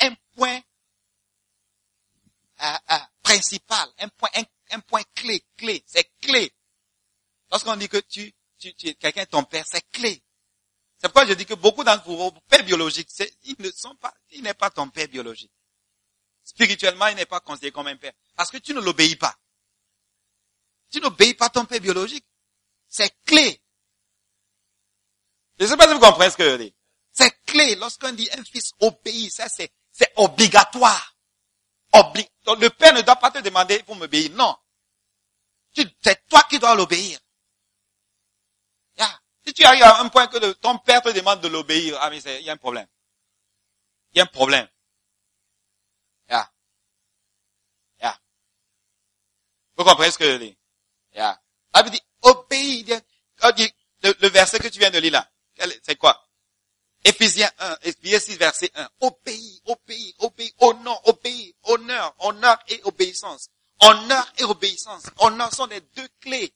[0.00, 0.60] Un point
[2.60, 4.28] euh, euh, principal, un point,
[4.70, 6.52] un, point clé, clé, c'est clé.
[7.50, 10.22] Lorsqu'on dit que tu, tu, tu quelqu'un est ton père, c'est clé.
[10.98, 13.10] C'est pourquoi je dis que beaucoup d'entre vous, vos pères biologiques,
[13.44, 15.52] ils ne sont pas, il n'est pas ton père biologique.
[16.42, 18.12] Spirituellement, il n'est pas considéré comme un père.
[18.34, 19.36] Parce que tu ne l'obéis pas.
[20.90, 22.24] Tu n'obéis pas ton père biologique.
[22.88, 23.60] C'est clé.
[25.58, 26.74] Je ne sais pas si vous comprenez ce que je dis.
[27.12, 27.74] C'est clé.
[27.74, 31.16] Lorsqu'on dit un fils obéit, ça c'est, c'est obligatoire.
[31.92, 34.30] Obli le père ne doit pas te demander pour m'obéir.
[34.32, 34.56] Non.
[35.74, 37.18] C'est toi qui dois l'obéir.
[39.46, 42.18] Si tu arrives à un point que ton père te demande de l'obéir, ah mais
[42.18, 42.88] il y a un problème.
[44.12, 44.68] Il y a un problème.
[46.28, 46.50] Yeah.
[48.00, 48.20] Yeah.
[49.76, 50.58] Vous comprenez ce que je dis?
[51.14, 51.40] Yeah.
[51.72, 52.86] Ah, dit, obéis.
[54.02, 55.30] Le, le verset que tu viens de lire là,
[55.82, 56.26] c'est quoi?
[57.04, 58.88] Éphésiens 1, Éphésiens 6, verset 1.
[59.00, 63.48] Obéis, obéis, obéis, honneur, obéis, honneur, honneur et obéissance.
[63.80, 65.04] Honneur et obéissance.
[65.18, 66.52] Honneur sont les deux clés.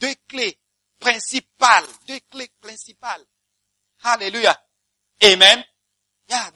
[0.00, 0.58] Deux clés
[0.98, 1.86] principales.
[2.06, 3.24] Deux clés principales.
[4.02, 4.58] Alléluia.
[5.22, 5.64] Amen.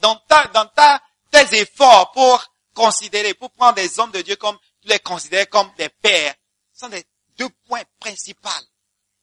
[0.01, 1.01] Dans ta, dans ta,
[1.31, 5.89] tes efforts pour considérer, pour prendre des hommes de Dieu comme, les considérer comme des
[5.89, 6.35] pères,
[6.71, 7.05] sont les
[7.37, 8.49] deux points principaux.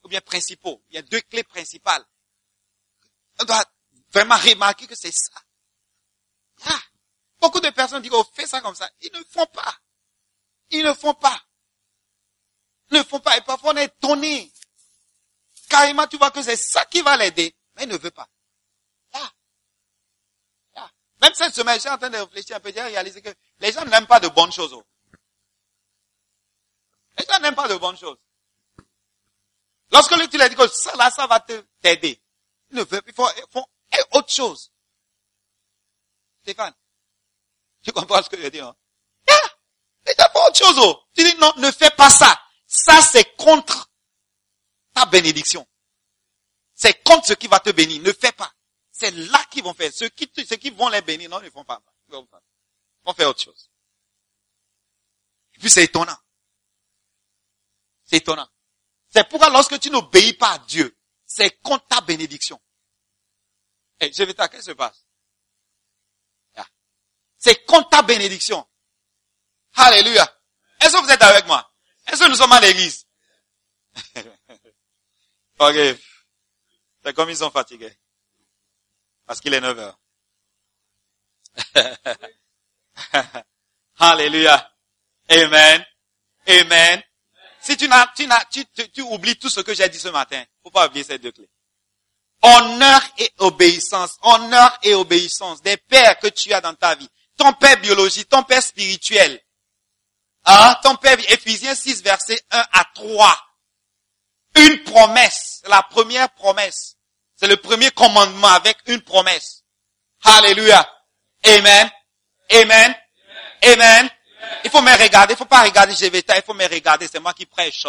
[0.03, 0.83] Ou bien principaux.
[0.89, 2.05] Il y a deux clés principales.
[3.41, 3.65] On doit
[4.13, 5.41] vraiment remarquer que c'est ça.
[7.41, 8.89] Beaucoup de personnes disent, oh, fais ça comme ça.
[9.01, 9.75] Ils ne font pas.
[10.71, 11.41] Ils ne font pas.
[12.91, 13.37] Ils ne font pas.
[13.39, 14.53] Et parfois on est étonné.
[15.71, 17.55] Carrément, tu vois que c'est ça qui va l'aider.
[17.77, 18.29] Mais il ne veut pas.
[19.13, 19.31] Ah.
[20.75, 20.91] Ah.
[21.23, 23.31] Même cette semaine, je suis en train de réfléchir un peu, j'ai réalisé que
[23.61, 24.73] les gens n'aiment pas de bonnes choses.
[24.75, 24.85] Oh.
[27.17, 28.19] Les gens n'aiment pas de bonnes choses.
[29.93, 31.39] Lorsque tu leur dis que ça là, ça va
[31.81, 32.21] t'aider.
[32.71, 33.67] Il ne veut, il faut, il faut
[34.13, 34.73] autre chose.
[36.43, 36.75] Stéphane,
[37.83, 38.75] tu comprends ce que je dis, hein?
[39.29, 39.51] Ah,
[40.05, 41.01] mais t'as pas autre chose, oh.
[41.15, 42.41] Tu dis non, ne fais pas ça.
[42.67, 43.90] Ça, c'est contre
[44.93, 45.67] ta bénédiction.
[46.75, 48.03] C'est contre ce qui va te bénir.
[48.03, 48.53] Ne fais pas.
[48.91, 49.93] C'est là qu'ils vont faire.
[49.93, 51.81] Ceux qui, ceux qui vont les bénir, non, ils ne font pas.
[52.09, 53.71] Ils vont faire autre chose.
[55.55, 56.17] Et puis c'est étonnant.
[58.05, 58.49] C'est étonnant.
[59.09, 62.61] C'est pourquoi lorsque tu n'obéis pas à Dieu, c'est contre ta bénédiction.
[64.01, 65.05] Et eh, je vais qu'est-ce qui se passe?
[67.41, 68.65] C'est contre ta bénédiction.
[69.75, 70.31] Alléluia.
[70.81, 71.73] Est-ce que vous êtes avec moi?
[72.07, 73.07] Est-ce que nous sommes à l'église?
[75.61, 75.99] ok.
[77.05, 77.97] C'est comme ils sont fatigués.
[79.27, 79.99] Parce qu'il est 9 heures.
[83.99, 84.73] Alléluia.
[85.29, 85.85] Amen.
[86.47, 87.03] Amen.
[87.61, 90.43] Si tu n'as, tu n'as, tu, tu, oublies tout ce que j'ai dit ce matin,
[90.63, 91.51] faut pas oublier ces deux clés.
[92.43, 94.17] Honneur et obéissance.
[94.23, 95.61] Honneur et obéissance.
[95.61, 97.09] Des pères que tu as dans ta vie.
[97.37, 99.41] Ton père biologique, ton père spirituel.
[100.45, 100.77] Hein?
[100.83, 103.50] Ton père, Ephésiens 6, verset 1 à 3.
[104.67, 105.63] Une promesse.
[105.67, 106.97] La première promesse.
[107.37, 109.65] C'est le premier commandement avec une promesse.
[110.25, 110.87] Alléluia.
[111.45, 111.91] Amen.
[112.51, 112.95] Amen.
[113.63, 114.11] Amen.
[114.65, 115.35] Il faut me regarder.
[115.35, 116.37] Il faut pas regarder Jévéta.
[116.37, 117.09] Il faut me regarder.
[117.09, 117.87] C'est moi qui prêche.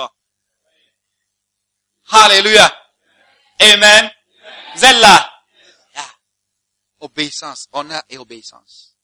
[2.12, 2.74] Alléluia.
[3.60, 4.12] Amen.
[4.76, 4.88] Vous.
[7.00, 8.96] Obéissance, honneur et obéissance.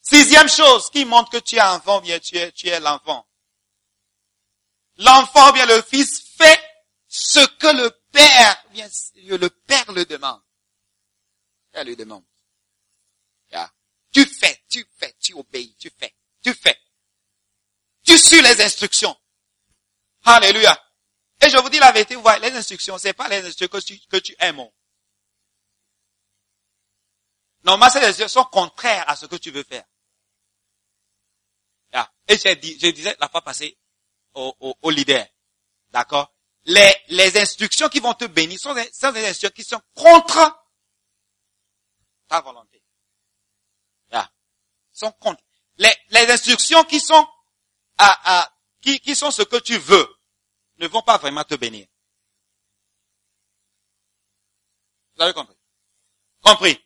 [0.00, 3.24] Sixième chose qui montre que tu es enfant, bien tu es, tu es l'enfant.
[4.98, 6.60] L'enfant, bien le fils, fait
[7.08, 10.42] ce que le père, bien le père le demande.
[11.84, 12.24] Lui demande.
[14.12, 16.78] Tu fais, tu fais, tu obéis, tu fais, tu fais.
[18.04, 19.18] Tu suis les instructions.
[20.24, 20.78] Alléluia.
[21.40, 23.82] Et je vous dis la vérité, vous voyez, les instructions, c'est pas les instructions que
[23.82, 24.68] tu, que tu aimes.
[27.64, 29.84] Normalement, ces instructions sont contraires à ce que tu veux faire.
[32.28, 33.78] Et j'ai dit, je disais la fois passée
[34.34, 35.26] au, au, au leader,
[35.90, 36.32] d'accord?
[36.64, 40.64] Les, les instructions qui vont te bénir sont des, sont des instructions qui sont contre
[42.28, 42.82] ta volonté.
[44.10, 44.30] Yeah.
[44.92, 45.42] Sont contre.
[45.78, 47.26] Les, les instructions qui sont
[47.98, 50.08] à, à, qui, qui sont ce que tu veux
[50.78, 51.86] ne vont pas vraiment te bénir.
[55.16, 55.56] Vous avez compris?
[56.42, 56.84] Compris.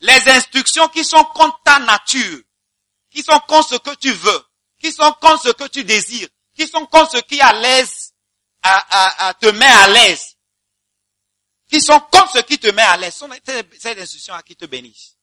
[0.00, 2.42] Les instructions qui sont contre ta nature,
[3.10, 4.44] qui sont contre ce que tu veux,
[4.78, 8.14] qui sont contre ce que tu désires, qui sont contre ce qui à l'aise,
[8.62, 10.36] à, à, te met à l'aise,
[11.68, 13.28] qui sont contre ce qui te met à l'aise, sont
[13.78, 15.16] ces instructions à qui te bénissent.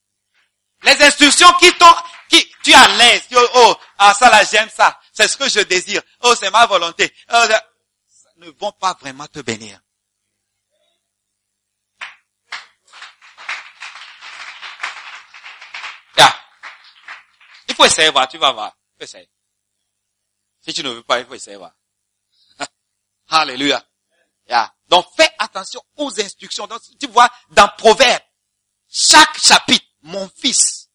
[0.83, 1.95] Les instructions qui t'ont,
[2.29, 3.23] qui, tu es à l'aise,
[3.55, 7.13] oh, ah, ça là, j'aime ça, c'est ce que je désire, oh, c'est ma volonté,
[7.31, 7.63] oh, ça
[8.37, 9.79] ne vont pas vraiment te bénir.
[17.73, 18.77] Il faut essayer, voir, tu vas voir.
[18.93, 19.32] Il faut essayer.
[20.65, 21.73] Si tu ne veux pas, il faut essayer, voir.
[23.29, 23.83] Alléluia.
[24.47, 24.73] Yeah.
[24.87, 26.67] Donc fais attention aux instructions.
[26.67, 28.21] Donc, tu vois, dans Proverbe,
[28.89, 30.89] chaque chapitre, mon fils,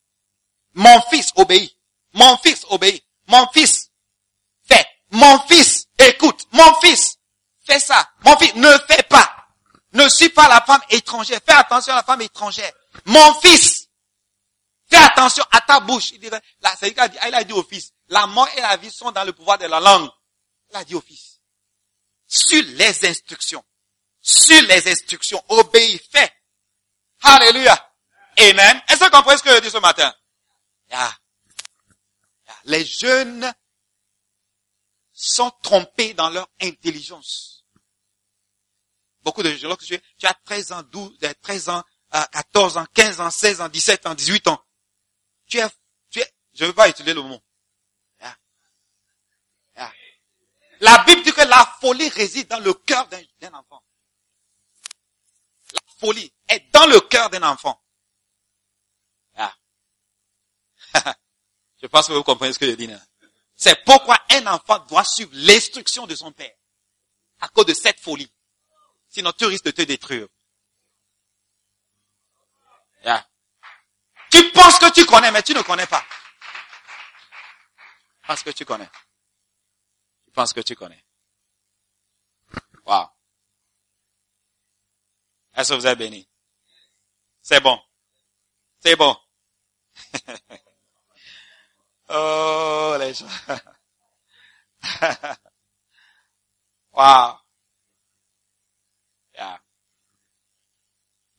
[0.75, 1.75] mon fils obéit,
[2.13, 3.91] mon fils obéit, mon fils
[4.63, 7.19] fait, mon fils écoute, mon fils
[7.65, 9.35] fais ça, mon fils ne fais pas,
[9.93, 12.73] ne suis pas la femme étrangère, fais attention à la femme étrangère,
[13.07, 13.89] mon fils,
[14.89, 16.13] fais attention à ta bouche.
[16.13, 18.91] Il dirait, là, c'est dit, il a dit au fils, la mort et la vie
[18.91, 20.09] sont dans le pouvoir de la langue.
[20.71, 21.39] Il a dit au fils
[22.29, 23.65] sur les instructions.
[24.21, 25.43] Sur les instructions.
[25.49, 26.31] Obéis, fais.
[27.23, 27.75] Alléluia.
[28.39, 28.83] Amen.
[28.89, 30.15] Est-ce que vous comprenez ce que je dis ce matin?
[32.65, 33.53] Les jeunes
[35.13, 37.65] sont trompés dans leur intelligence.
[39.23, 43.31] Beaucoup de jeunes, tu, tu as 13 ans, 12, 13 ans, 14 ans, 15 ans,
[43.31, 44.63] 16 ans, 17 ans, 18 ans,
[45.47, 45.69] tu es,
[46.09, 47.41] tu es, je ne veux pas utiliser le mot,
[50.81, 53.83] La Bible dit que la folie réside dans le cœur d'un enfant.
[55.73, 57.83] La folie est dans le cœur d'un enfant.
[59.37, 59.55] Ah.
[61.83, 62.89] je pense que vous comprenez ce que je dis.
[63.57, 66.55] C'est pourquoi un enfant doit suivre l'instruction de son père.
[67.41, 68.31] À cause de cette folie.
[69.09, 70.29] Sinon, tu risques de te détruire.
[74.31, 76.05] Tu penses que tu connais, mais tu ne connais pas.
[78.27, 78.89] Parce que tu connais
[80.39, 81.05] pense que tu connais.
[82.87, 83.09] Wow.
[85.53, 86.29] Est-ce que vous êtes béni?
[87.43, 87.77] C'est bon.
[88.79, 89.17] C'est bon.
[92.11, 93.27] oh, les gens.
[96.93, 97.37] wow.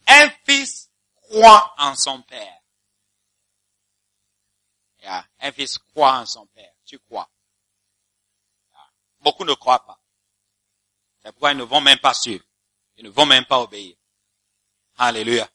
[0.08, 2.62] Un fils croit en son père.
[5.40, 6.74] Un fils croit en son père.
[6.84, 7.32] Tu crois.
[9.22, 10.00] Beaucoup ne croient pas.
[11.22, 12.44] C'est pourquoi ils ne vont même pas suivre.
[12.98, 13.96] Ils ne vont même pas obéir.
[14.98, 15.50] Alléluia.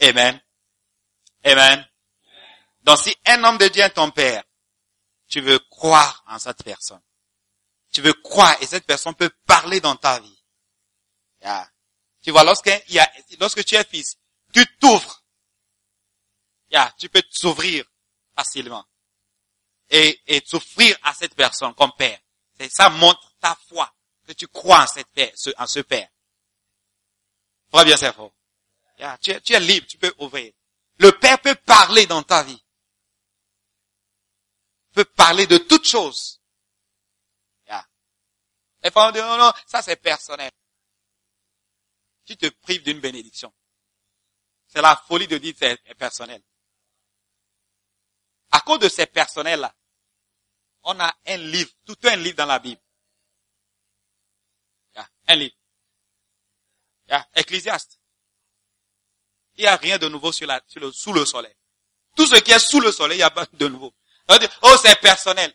[0.00, 0.40] Amen.
[1.44, 1.88] Amen.
[2.82, 4.44] Donc si un homme de Dieu est ton père,
[5.28, 7.02] tu veux croire en cette personne.
[7.90, 10.44] Tu veux croire et cette personne peut parler dans ta vie.
[12.22, 14.16] Tu vois, lorsque, y a, lorsque tu es fils,
[14.52, 15.22] tu t'ouvres.
[16.98, 17.84] tu peux t'ouvrir
[18.34, 18.84] facilement.
[19.90, 22.18] Et, et t'offrir à cette personne comme père.
[22.70, 23.92] Ça montre ta foi,
[24.26, 26.08] que tu crois en, ce Père.
[27.72, 28.32] Très bien, c'est faux.
[29.20, 30.52] tu, es, libre, tu peux ouvrir.
[30.98, 32.62] Le Père peut parler dans ta vie.
[34.92, 36.40] Peut parler de toutes choses.
[37.66, 37.84] Yeah.
[38.84, 40.52] Et pas dire, non, non, ça c'est personnel.
[42.24, 43.52] Tu te prives d'une bénédiction.
[44.68, 46.42] C'est la folie de dire c'est personnel.
[48.52, 49.74] À cause de ces personnels-là,
[50.84, 52.80] on a un livre, tout un livre dans la Bible.
[55.26, 55.54] un livre.
[57.08, 57.98] Yeah, Ecclésiaste.
[59.56, 61.54] Il n'y a rien de nouveau sous le soleil.
[62.16, 63.94] Tout ce qui est sous le soleil, il n'y a pas de nouveau.
[64.28, 65.54] oh, c'est personnel.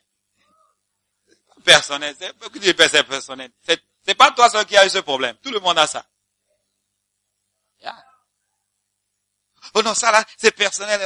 [1.64, 2.16] Personnel.
[2.18, 3.52] C'est, personnel?
[3.62, 5.38] C'est, pas toi seul qui a eu ce problème.
[5.38, 6.06] Tout le monde a ça.
[9.76, 11.00] Oh non, ça là, c'est personnel.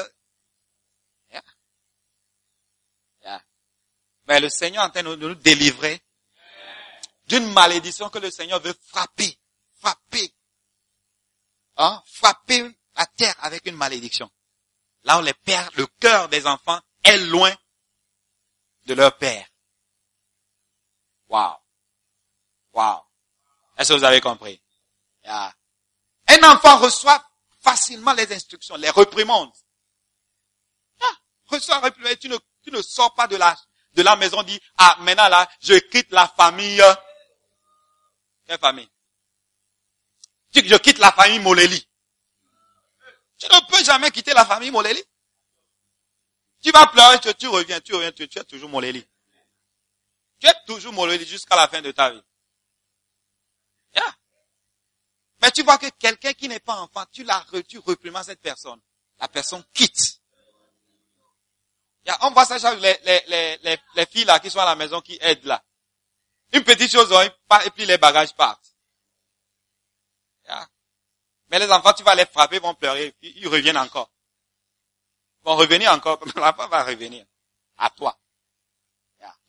[4.28, 6.02] Mais le Seigneur est en train de nous délivrer
[7.28, 9.38] d'une malédiction que le Seigneur veut frapper.
[9.80, 10.34] Frapper.
[11.78, 12.02] Hein?
[12.06, 14.30] Frapper la terre avec une malédiction.
[15.04, 17.54] Là où les pères, le cœur des enfants est loin
[18.86, 19.48] de leur père.
[21.28, 21.58] Wow.
[22.74, 23.02] Wow.
[23.78, 24.62] Est-ce que vous avez compris?
[25.26, 27.24] Un enfant reçoit
[27.60, 29.52] facilement les instructions, les réprimandes.
[31.02, 31.16] Ah,
[31.46, 31.82] reçoit.
[32.20, 33.56] Tu ne, tu ne sors pas de la,
[33.94, 36.82] de la maison, dit, ah, maintenant là, je quitte la famille.
[38.46, 38.90] Quelle famille?
[40.54, 41.88] Je quitte la famille Moleli.
[43.38, 45.04] Tu ne peux jamais quitter la famille Moleli.
[46.62, 49.06] Tu vas pleurer, tu, reviens, tu reviens, tu, es toujours Moleli.
[50.40, 52.24] Tu es toujours Moleli jusqu'à la fin de ta vie.
[55.44, 57.82] Mais tu vois que quelqu'un qui n'est pas enfant, tu la tu
[58.24, 58.80] cette personne.
[59.20, 60.22] La personne quitte.
[62.22, 65.18] On voit ça, les, les, les, les, filles là qui sont à la maison qui
[65.22, 65.64] aident là.
[66.52, 67.12] Une petite chose,
[67.66, 68.76] et puis les bagages partent.
[71.48, 74.12] Mais les enfants, tu vas les frapper, ils vont pleurer, ils reviennent encore.
[75.42, 77.26] Ils vont revenir encore, l'enfant va revenir
[77.78, 78.18] à toi.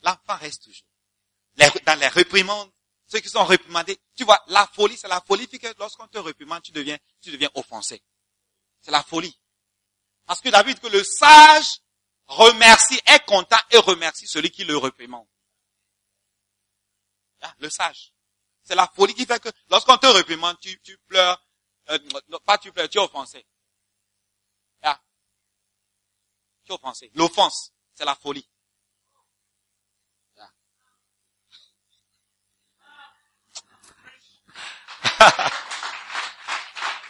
[0.03, 1.81] L'enfant reste toujours.
[1.87, 2.71] dans les réprimandes,
[3.07, 6.63] ceux qui sont réprimandés, tu vois, la folie, c'est la folie que lorsqu'on te réprimande,
[6.63, 8.03] tu deviens, tu deviens offensé.
[8.81, 9.39] C'est la folie.
[10.27, 11.81] Parce que David, que le sage
[12.27, 15.27] remercie, est content et remercie celui qui le réprimande.
[17.43, 18.13] Ah, le sage.
[18.63, 21.45] C'est la folie qui fait que lorsqu'on te réprimande, tu, tu pleures,
[21.91, 21.99] euh,
[22.47, 23.47] pas tu pleures, tu es offensé.
[24.83, 24.99] Ah.
[26.65, 27.11] Tu es offensé.
[27.15, 28.49] L'offense, c'est la folie.
[30.39, 30.51] Ah.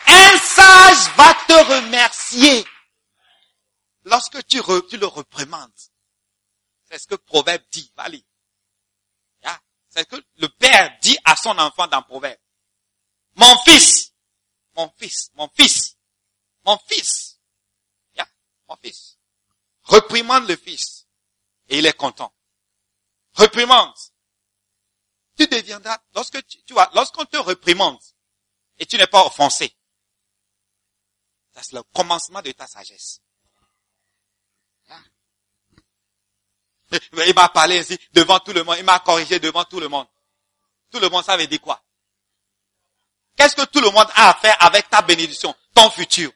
[0.06, 2.66] Un sage va te remercier
[4.05, 5.72] lorsque tu, le reprimandes.
[6.84, 7.92] C'est ce que Proverbe dit.
[7.96, 8.24] Allez.
[9.94, 12.40] C'est ce que le père dit à son enfant dans Proverbe.
[13.36, 14.12] Mon fils,
[14.74, 15.96] mon fils, mon fils,
[16.64, 17.38] mon fils,
[18.16, 18.28] yeah,
[18.68, 19.18] mon fils.
[19.82, 21.07] Reprimande le fils.
[21.68, 22.34] Et il est content.
[23.34, 23.94] Reprimande.
[25.36, 28.00] Tu deviendras, lorsque tu, tu vois, lorsqu'on te reprimande
[28.78, 29.76] et tu n'es pas offensé,
[31.52, 33.20] c'est le commencement de ta sagesse.
[37.26, 38.76] Il m'a parlé ainsi devant tout le monde.
[38.78, 40.07] Il m'a corrigé devant tout le monde.
[40.90, 41.82] Tout le monde, savait dire quoi?
[43.36, 46.30] Qu'est-ce que tout le monde a à faire avec ta bénédiction, ton futur?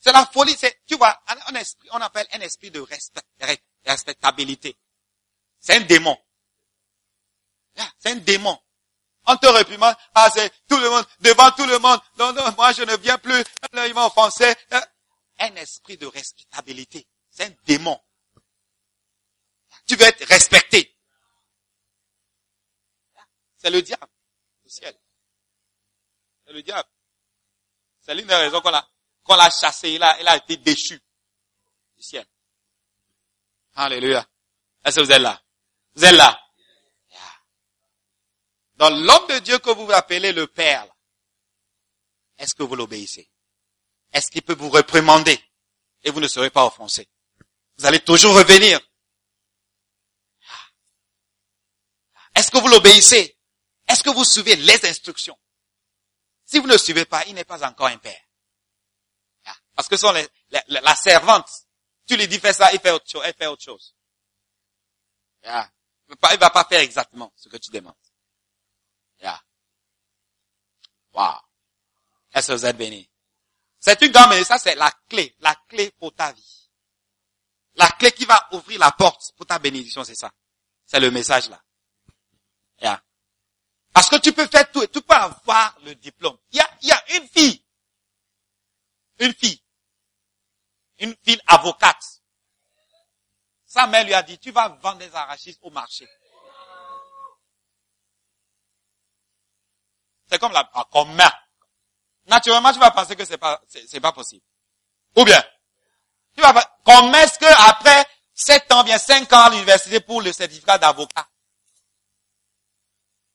[0.00, 0.54] C'est la folie.
[0.56, 3.22] C'est, tu vois, un esprit, on appelle un esprit de respect,
[3.84, 4.76] respectabilité.
[5.58, 6.16] C'est un démon.
[7.98, 8.58] C'est un démon.
[9.26, 12.00] On te réprimande, ah c'est tout le monde, devant tout le monde.
[12.18, 13.44] Non, non, moi je ne viens plus.
[13.74, 14.54] Ils m'ont offensé.
[15.38, 17.06] Un esprit de respectabilité.
[17.38, 17.96] C'est un démon.
[19.86, 20.92] Tu veux être respecté.
[23.56, 24.08] C'est le diable.
[24.64, 24.98] Le ciel.
[26.44, 26.88] C'est le diable.
[28.00, 28.90] C'est l'une des raisons qu'on l'a,
[29.22, 29.90] qu'on l'a chassé.
[29.90, 31.00] Il a, il a été déchu
[31.96, 32.26] du ciel.
[33.76, 34.28] Alléluia.
[34.84, 35.40] Est-ce que vous êtes là?
[35.94, 36.44] Vous êtes là?
[38.74, 40.88] Dans l'homme de Dieu que vous appelez le Père,
[42.36, 43.30] est-ce que vous l'obéissez?
[44.12, 45.40] Est-ce qu'il peut vous réprimander
[46.02, 47.08] et vous ne serez pas offensé?
[47.78, 48.80] Vous allez toujours revenir.
[52.34, 53.38] Est-ce que vous l'obéissez?
[53.86, 55.38] Est-ce que vous suivez les instructions?
[56.44, 58.20] Si vous ne suivez pas, il n'est pas encore un père.
[59.74, 60.28] Parce que sont les,
[60.68, 61.48] la, servante.
[62.06, 63.22] Tu lui dis fais ça, il fait autre chose.
[63.24, 63.94] Elle fait autre chose.
[65.44, 67.94] Il ne va pas faire exactement ce que tu demandes.
[71.14, 71.34] Wow.
[72.32, 73.08] Est-ce que vous êtes béni?
[73.80, 76.67] C'est une grande ça c'est la clé, la clé pour ta vie.
[77.78, 80.32] La clé qui va ouvrir la porte pour ta bénédiction, c'est ça.
[80.84, 81.62] C'est le message là.
[82.80, 83.02] Yeah.
[83.92, 86.36] Parce que tu peux faire tout tu peux avoir le diplôme.
[86.50, 87.64] Il y a, y a une fille.
[89.20, 89.62] Une fille.
[90.98, 92.22] Une fille avocate.
[93.66, 96.08] Sa mère lui a dit, tu vas vendre des arachides au marché.
[100.30, 101.48] C'est comme la, comme mère.
[102.26, 104.44] Naturellement, tu vas penser que c'est pas, c'est pas possible.
[105.16, 105.42] Ou bien,
[106.38, 110.32] tu vas, comment est-ce que après 7 ans, bien 5 ans à l'université pour le
[110.32, 111.28] certificat d'avocat?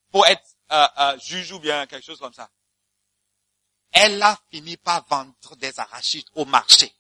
[0.10, 2.50] Pour être euh, euh, juge ou bien quelque chose comme ça.
[3.92, 6.94] Elle a fini par vendre des arachides au marché.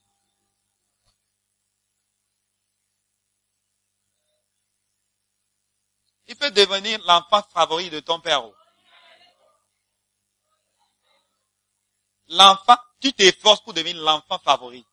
[6.27, 8.43] Il peut devenir l'enfant favori de ton père.
[12.27, 14.85] L'enfant, tu t'efforces pour devenir l'enfant favori.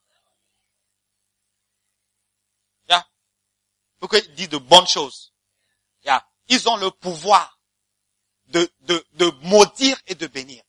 [4.40, 5.32] Disent de bonnes choses.
[6.52, 7.60] Ils ont le pouvoir
[8.46, 10.62] de, de, de maudire et de bénir.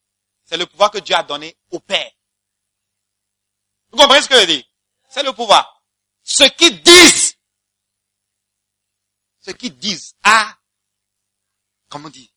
[0.45, 2.11] C'est le pouvoir que Dieu a donné au Père.
[3.89, 4.65] Vous comprenez ce que je dis?
[5.09, 5.83] C'est le pouvoir.
[6.21, 7.35] Ce qu'ils disent,
[9.39, 10.55] ce qu'ils disent a,
[11.89, 12.31] comment on dit,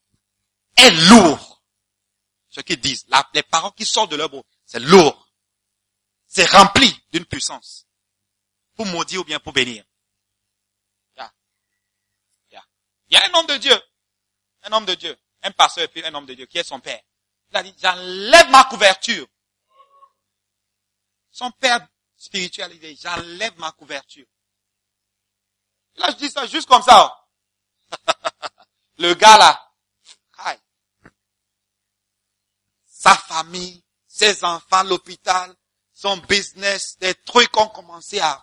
[0.77, 1.63] est lourd.
[2.49, 5.29] Ce qu'ils disent, les paroles qui sortent de leur bouche, c'est lourd.
[6.27, 7.87] C'est rempli d'une puissance.
[8.75, 9.85] Pour maudire ou bien pour bénir.
[13.15, 13.81] Il y a un homme de Dieu.
[14.65, 15.17] Un homme de Dieu.
[15.43, 17.01] Un pasteur et puis un homme de Dieu qui est son père.
[17.51, 19.29] Il a dit, j'enlève ma couverture.
[21.31, 21.87] Son père
[22.17, 24.27] spirituel, il dit, j'enlève ma couverture.
[25.95, 27.25] Là, je dis ça juste comme ça.
[28.99, 29.61] Le gars là,
[32.87, 35.55] sa famille, ses enfants, l'hôpital,
[35.93, 38.43] son business, des trucs ont commencé à...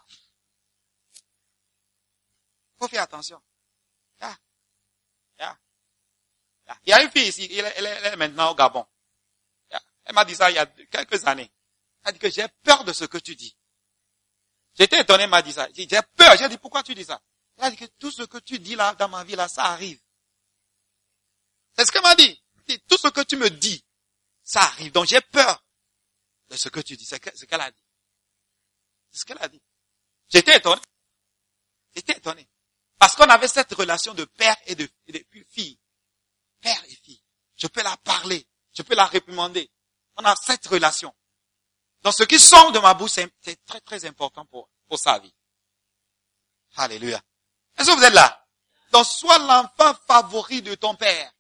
[2.78, 3.42] Faut faire attention.
[6.86, 8.86] Il y a une fille ici, elle, est maintenant au Gabon.
[10.04, 11.52] Elle m'a dit ça il y a quelques années.
[12.04, 13.56] Elle a dit que j'ai peur de ce que tu dis.
[14.76, 15.68] J'étais étonné, elle m'a dit ça.
[15.74, 16.36] J'ai peur.
[16.38, 17.22] J'ai dit, pourquoi tu dis ça?
[17.58, 19.66] Elle a dit que tout ce que tu dis là, dans ma vie là, ça
[19.66, 20.00] arrive.
[21.78, 22.42] C'est ce qu'elle m'a dit.
[22.88, 23.84] Tout ce que tu me dis,
[24.44, 24.92] ça arrive.
[24.92, 25.64] Donc j'ai peur
[26.50, 27.06] de ce que tu dis.
[27.06, 27.84] C'est ce qu'elle a dit.
[29.12, 29.62] C'est ce qu'elle a dit.
[30.30, 30.82] J'étais étonné.
[31.94, 32.48] J'étais étonné.
[32.98, 35.78] Parce qu'on avait cette relation de père et de, et de fille
[36.62, 37.22] père et fille.
[37.56, 39.70] Je peux la parler, je peux la réprimander.
[40.18, 41.14] On a cette relation.
[42.04, 45.34] Donc ce qui sort de ma bouche, c'est très très important pour, pour sa vie.
[46.78, 47.22] Alléluia.
[47.78, 48.46] Est-ce que vous êtes là?
[48.92, 51.32] Donc sois l'enfant favori de ton père.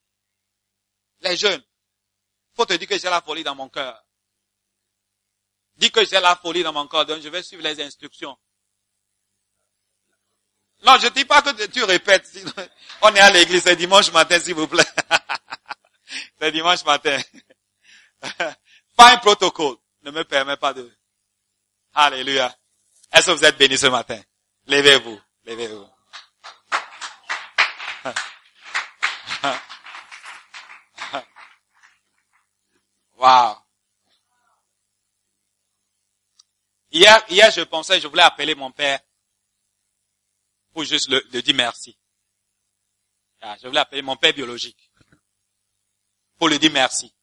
[1.21, 1.63] Les jeunes,
[2.55, 4.03] faut te dire que j'ai la folie dans mon cœur.
[5.75, 8.37] Dis que j'ai la folie dans mon cœur, donc je vais suivre les instructions.
[10.83, 12.29] Non, je dis pas que tu répètes.
[13.01, 14.83] On est à l'église, c'est dimanche matin, s'il vous plaît.
[16.39, 17.19] c'est dimanche matin.
[18.95, 20.91] Pas un protocole ne me permet pas de...
[21.93, 22.55] Alléluia.
[23.11, 24.19] Est-ce que vous êtes bénis ce matin?
[24.67, 25.19] Levez-vous.
[25.45, 25.87] Levez-vous.
[33.17, 33.55] Wow.
[36.91, 38.99] Hier, hier, je pensais, je voulais appeler mon père
[40.73, 41.97] pour juste le, dire merci.
[43.41, 44.91] Ah, je voulais appeler mon père biologique
[46.37, 47.13] pour lui dire merci.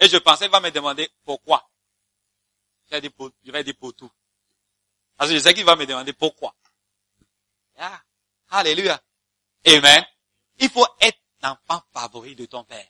[0.00, 1.70] Et je pensais qu'il va me demander pourquoi.
[2.86, 3.00] Je vais
[3.64, 4.10] dire pour, tout.
[5.16, 6.54] Parce que je sais qu'il va me demander pourquoi.
[7.76, 8.02] Ah,
[8.48, 9.00] alléluia.
[9.66, 10.04] Amen.
[10.58, 12.86] Il faut être l'enfant favori de ton père.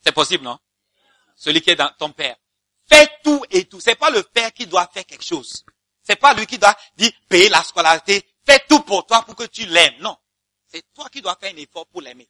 [0.00, 0.58] C'est possible, non?
[1.36, 2.36] Celui qui est dans ton père.
[2.88, 3.80] Fais tout et tout.
[3.80, 5.64] C'est pas le père qui doit faire quelque chose.
[6.08, 9.44] C'est pas lui qui doit dire payer la scolarité, fais tout pour toi pour que
[9.44, 10.00] tu l'aimes.
[10.00, 10.16] Non.
[10.66, 12.26] C'est toi qui dois faire un effort pour l'aimer.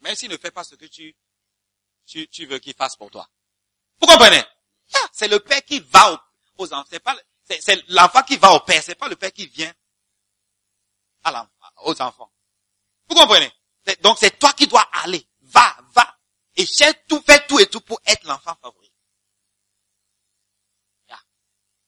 [0.00, 1.14] Même s'il ne fait pas ce que tu,
[2.04, 3.30] tu, tu veux qu'il fasse pour toi.
[4.00, 4.42] Vous comprenez?
[5.12, 6.20] C'est le père qui va
[6.58, 6.88] aux, enfants.
[6.90, 8.82] C'est pas, c'est l'enfant qui va au père.
[8.82, 9.72] C'est pas le père qui vient
[11.22, 11.48] à
[11.84, 12.32] aux enfants.
[13.08, 13.52] Vous comprenez?
[14.00, 15.24] Donc c'est toi qui dois aller.
[15.42, 16.18] Va, va.
[16.56, 18.92] Et cherche tout, fais tout et tout pour être l'enfant favori.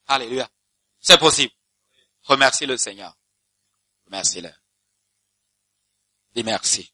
[0.07, 0.49] Alléluia.
[1.03, 1.53] C'est possible.
[2.23, 3.15] Remercie le Seigneur.
[4.07, 4.51] Remercie-le.
[6.35, 6.91] Dis merci.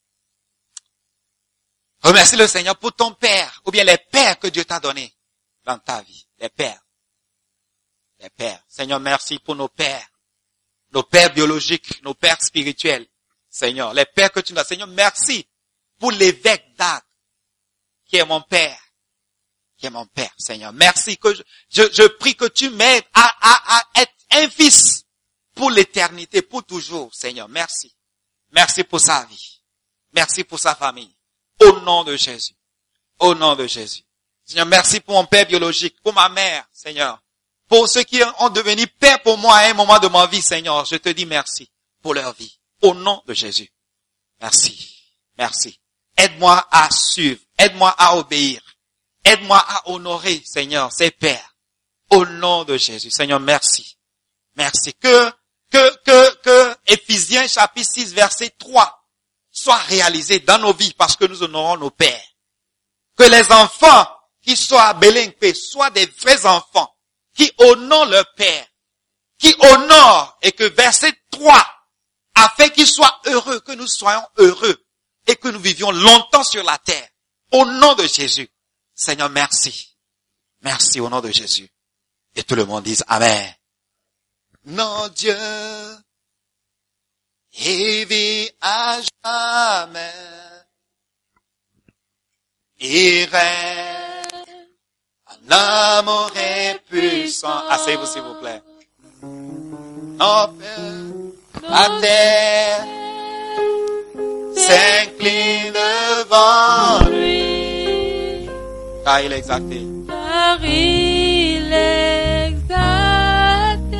[2.00, 5.14] Remercie le Seigneur pour ton père, ou bien les pères que Dieu t'a donnés
[5.64, 6.26] dans ta vie.
[6.38, 6.80] Les pères.
[8.20, 8.64] Les pères.
[8.66, 10.08] Seigneur, merci pour nos pères.
[10.92, 13.06] Nos pères biologiques, nos pères spirituels.
[13.50, 14.64] Seigneur, les pères que tu nous as.
[14.64, 15.46] Seigneur, merci
[15.98, 17.04] pour l'évêque d'Arc,
[18.06, 18.80] qui est mon père
[19.78, 20.72] qui est mon Père, Seigneur.
[20.72, 25.04] Merci que je, je, prie que tu m'aides à, à, à être un fils
[25.54, 27.48] pour l'éternité, pour toujours, Seigneur.
[27.48, 27.94] Merci.
[28.52, 29.60] Merci pour sa vie.
[30.12, 31.14] Merci pour sa famille.
[31.60, 32.54] Au nom de Jésus.
[33.20, 34.02] Au nom de Jésus.
[34.44, 37.22] Seigneur, merci pour mon père biologique, pour ma mère, Seigneur.
[37.68, 40.84] Pour ceux qui ont devenu père pour moi à un moment de ma vie, Seigneur,
[40.86, 41.70] je te dis merci
[42.02, 42.58] pour leur vie.
[42.80, 43.70] Au nom de Jésus.
[44.40, 44.94] Merci.
[45.36, 45.78] Merci.
[46.16, 47.40] Aide-moi à suivre.
[47.58, 48.62] Aide-moi à obéir.
[49.28, 51.54] Aide-moi à honorer, Seigneur, ces pères.
[52.08, 53.10] Au nom de Jésus.
[53.10, 53.98] Seigneur, merci.
[54.56, 54.94] Merci.
[54.94, 55.30] Que,
[55.70, 58.98] que, que, que Ephésiens chapitre 6 verset 3
[59.50, 62.26] soit réalisé dans nos vies parce que nous honorons nos pères.
[63.18, 64.08] Que les enfants
[64.42, 66.90] qui soient à Bélinqué soient des vrais enfants
[67.34, 68.66] qui honorent leur père,
[69.38, 71.66] qui honorent et que verset 3
[72.34, 74.82] a fait qu'ils soient heureux, que nous soyons heureux
[75.26, 77.08] et que nous vivions longtemps sur la terre.
[77.52, 78.48] Au nom de Jésus.
[78.98, 79.96] Seigneur, merci.
[80.62, 81.70] Merci au nom de Jésus.
[82.34, 83.54] Et tout le monde dise Amen.
[84.64, 85.36] Non, Dieu,
[87.60, 90.12] et vit à jamais.
[92.80, 94.56] Il règne
[95.48, 97.68] un amour et puissant.
[97.68, 98.62] Asseyez-vous s'il vous plaît.
[100.18, 102.84] Paix, la terre
[104.56, 107.07] s'incline devant
[109.08, 109.80] car il est exalté.
[110.06, 113.96] car il est exalté.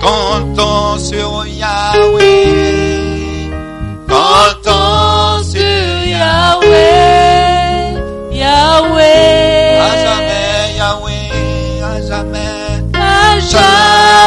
[0.00, 2.86] Comptons sur Yahweh.
[4.12, 7.94] Comptons sur Yahweh,
[8.42, 14.25] Yahweh, À jamais Yahweh, à jamais à jamais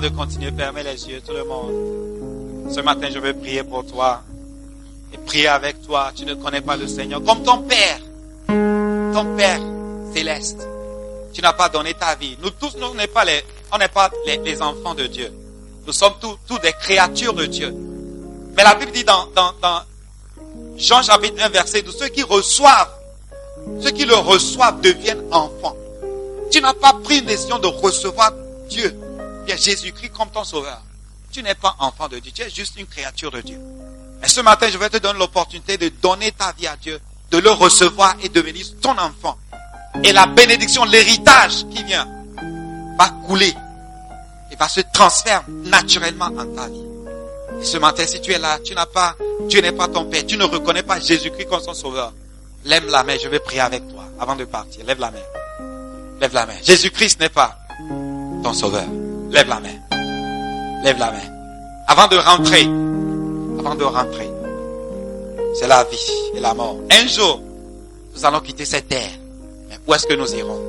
[0.00, 2.72] De continuer, fermez les yeux, tout le monde.
[2.74, 4.22] Ce matin, je veux prier pour toi.
[5.12, 6.10] Et prier avec toi.
[6.16, 7.22] Tu ne connais pas le Seigneur.
[7.22, 8.00] Comme ton Père.
[8.48, 9.60] Ton Père
[10.12, 10.66] céleste.
[11.32, 12.36] Tu n'as pas donné ta vie.
[12.42, 15.32] Nous tous, nous, n'est pas les, on n'est pas les, enfants de Dieu.
[15.86, 17.72] Nous sommes tous, tous des créatures de Dieu.
[18.56, 19.80] Mais la Bible dit dans, dans, dans
[20.76, 22.90] Jean chapitre 1 verset 12, ceux qui reçoivent,
[23.80, 25.76] ceux qui le reçoivent deviennent enfants.
[26.50, 28.32] Tu n'as pas pris une décision de recevoir
[28.68, 28.92] Dieu,
[29.44, 30.80] bien Jésus-Christ comme ton sauveur.
[31.30, 33.58] Tu n'es pas enfant de Dieu, tu es juste une créature de Dieu.
[34.22, 37.38] Et ce matin, je vais te donner l'opportunité de donner ta vie à Dieu, de
[37.38, 39.36] le recevoir et devenir ton enfant.
[40.02, 42.08] Et la bénédiction, l'héritage qui vient,
[42.98, 43.52] va couler
[44.50, 46.84] et va se transférer naturellement en ta vie.
[47.60, 49.14] Et ce matin, si tu es là, tu n'as pas,
[49.48, 52.12] Dieu n'est pas ton Père, tu ne reconnais pas Jésus-Christ comme son sauveur.
[52.64, 54.84] Lève la main, je vais prier avec toi avant de partir.
[54.86, 55.18] Lève la main.
[56.20, 56.56] Lève la main.
[56.62, 57.58] Jésus-Christ n'est pas
[58.42, 58.86] ton sauveur.
[59.34, 60.82] Lève la main.
[60.84, 61.18] Lève la main.
[61.88, 62.62] Avant de rentrer,
[63.58, 64.30] avant de rentrer,
[65.58, 65.96] c'est la vie
[66.36, 66.76] et la mort.
[66.88, 67.42] Un jour,
[68.14, 69.10] nous allons quitter cette terre.
[69.68, 70.60] Mais où est-ce que nous irons?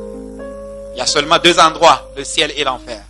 [0.96, 3.04] Il y a seulement deux endroits, le ciel et l'enfer.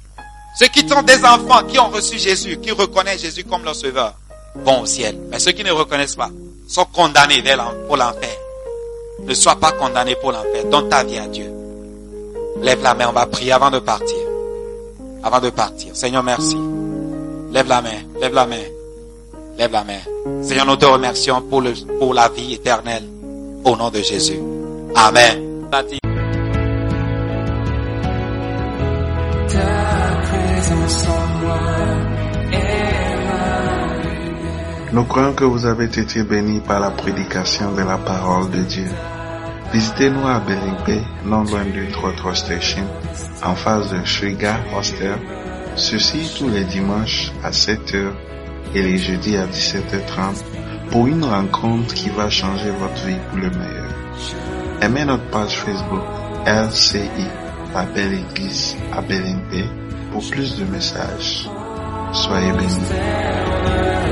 [0.60, 4.14] Ceux qui sont des enfants, qui ont reçu Jésus, qui reconnaissent Jésus comme leur sauveur,
[4.56, 5.18] vont au ciel.
[5.30, 6.32] Mais ceux qui ne reconnaissent pas
[6.68, 7.42] sont condamnés
[7.88, 8.38] pour l'enfer.
[9.22, 10.66] Ne sois pas condamné pour l'enfer.
[10.70, 11.50] Donne ta vie à Dieu.
[12.62, 14.18] Lève la main, on va prier avant de partir.
[15.26, 15.96] Avant de partir.
[15.96, 16.56] Seigneur, merci.
[17.52, 18.62] Lève la main, lève la main.
[19.58, 20.44] Lève la main.
[20.44, 23.04] Seigneur, nous te remercions pour, le, pour la vie éternelle.
[23.64, 24.40] Au nom de Jésus.
[24.96, 25.42] Amen.
[34.94, 38.88] Nous croyons que vous avez été bénis par la prédication de la parole de Dieu.
[39.74, 42.86] Visitez-nous à Belingbe, non loin du Trotro Station,
[43.46, 45.18] en face de Shriga Hostel.
[45.76, 48.12] Ceci tous les dimanches à 7h
[48.74, 50.44] et les jeudis à 17h30
[50.92, 53.94] pour une rencontre qui va changer votre vie pour le meilleur.
[54.82, 56.04] Aimez notre page Facebook
[56.46, 57.28] LCI,
[57.74, 59.70] la Belle Église à Belingbe
[60.12, 61.50] pour plus de messages.
[62.14, 64.05] Soyez bénis.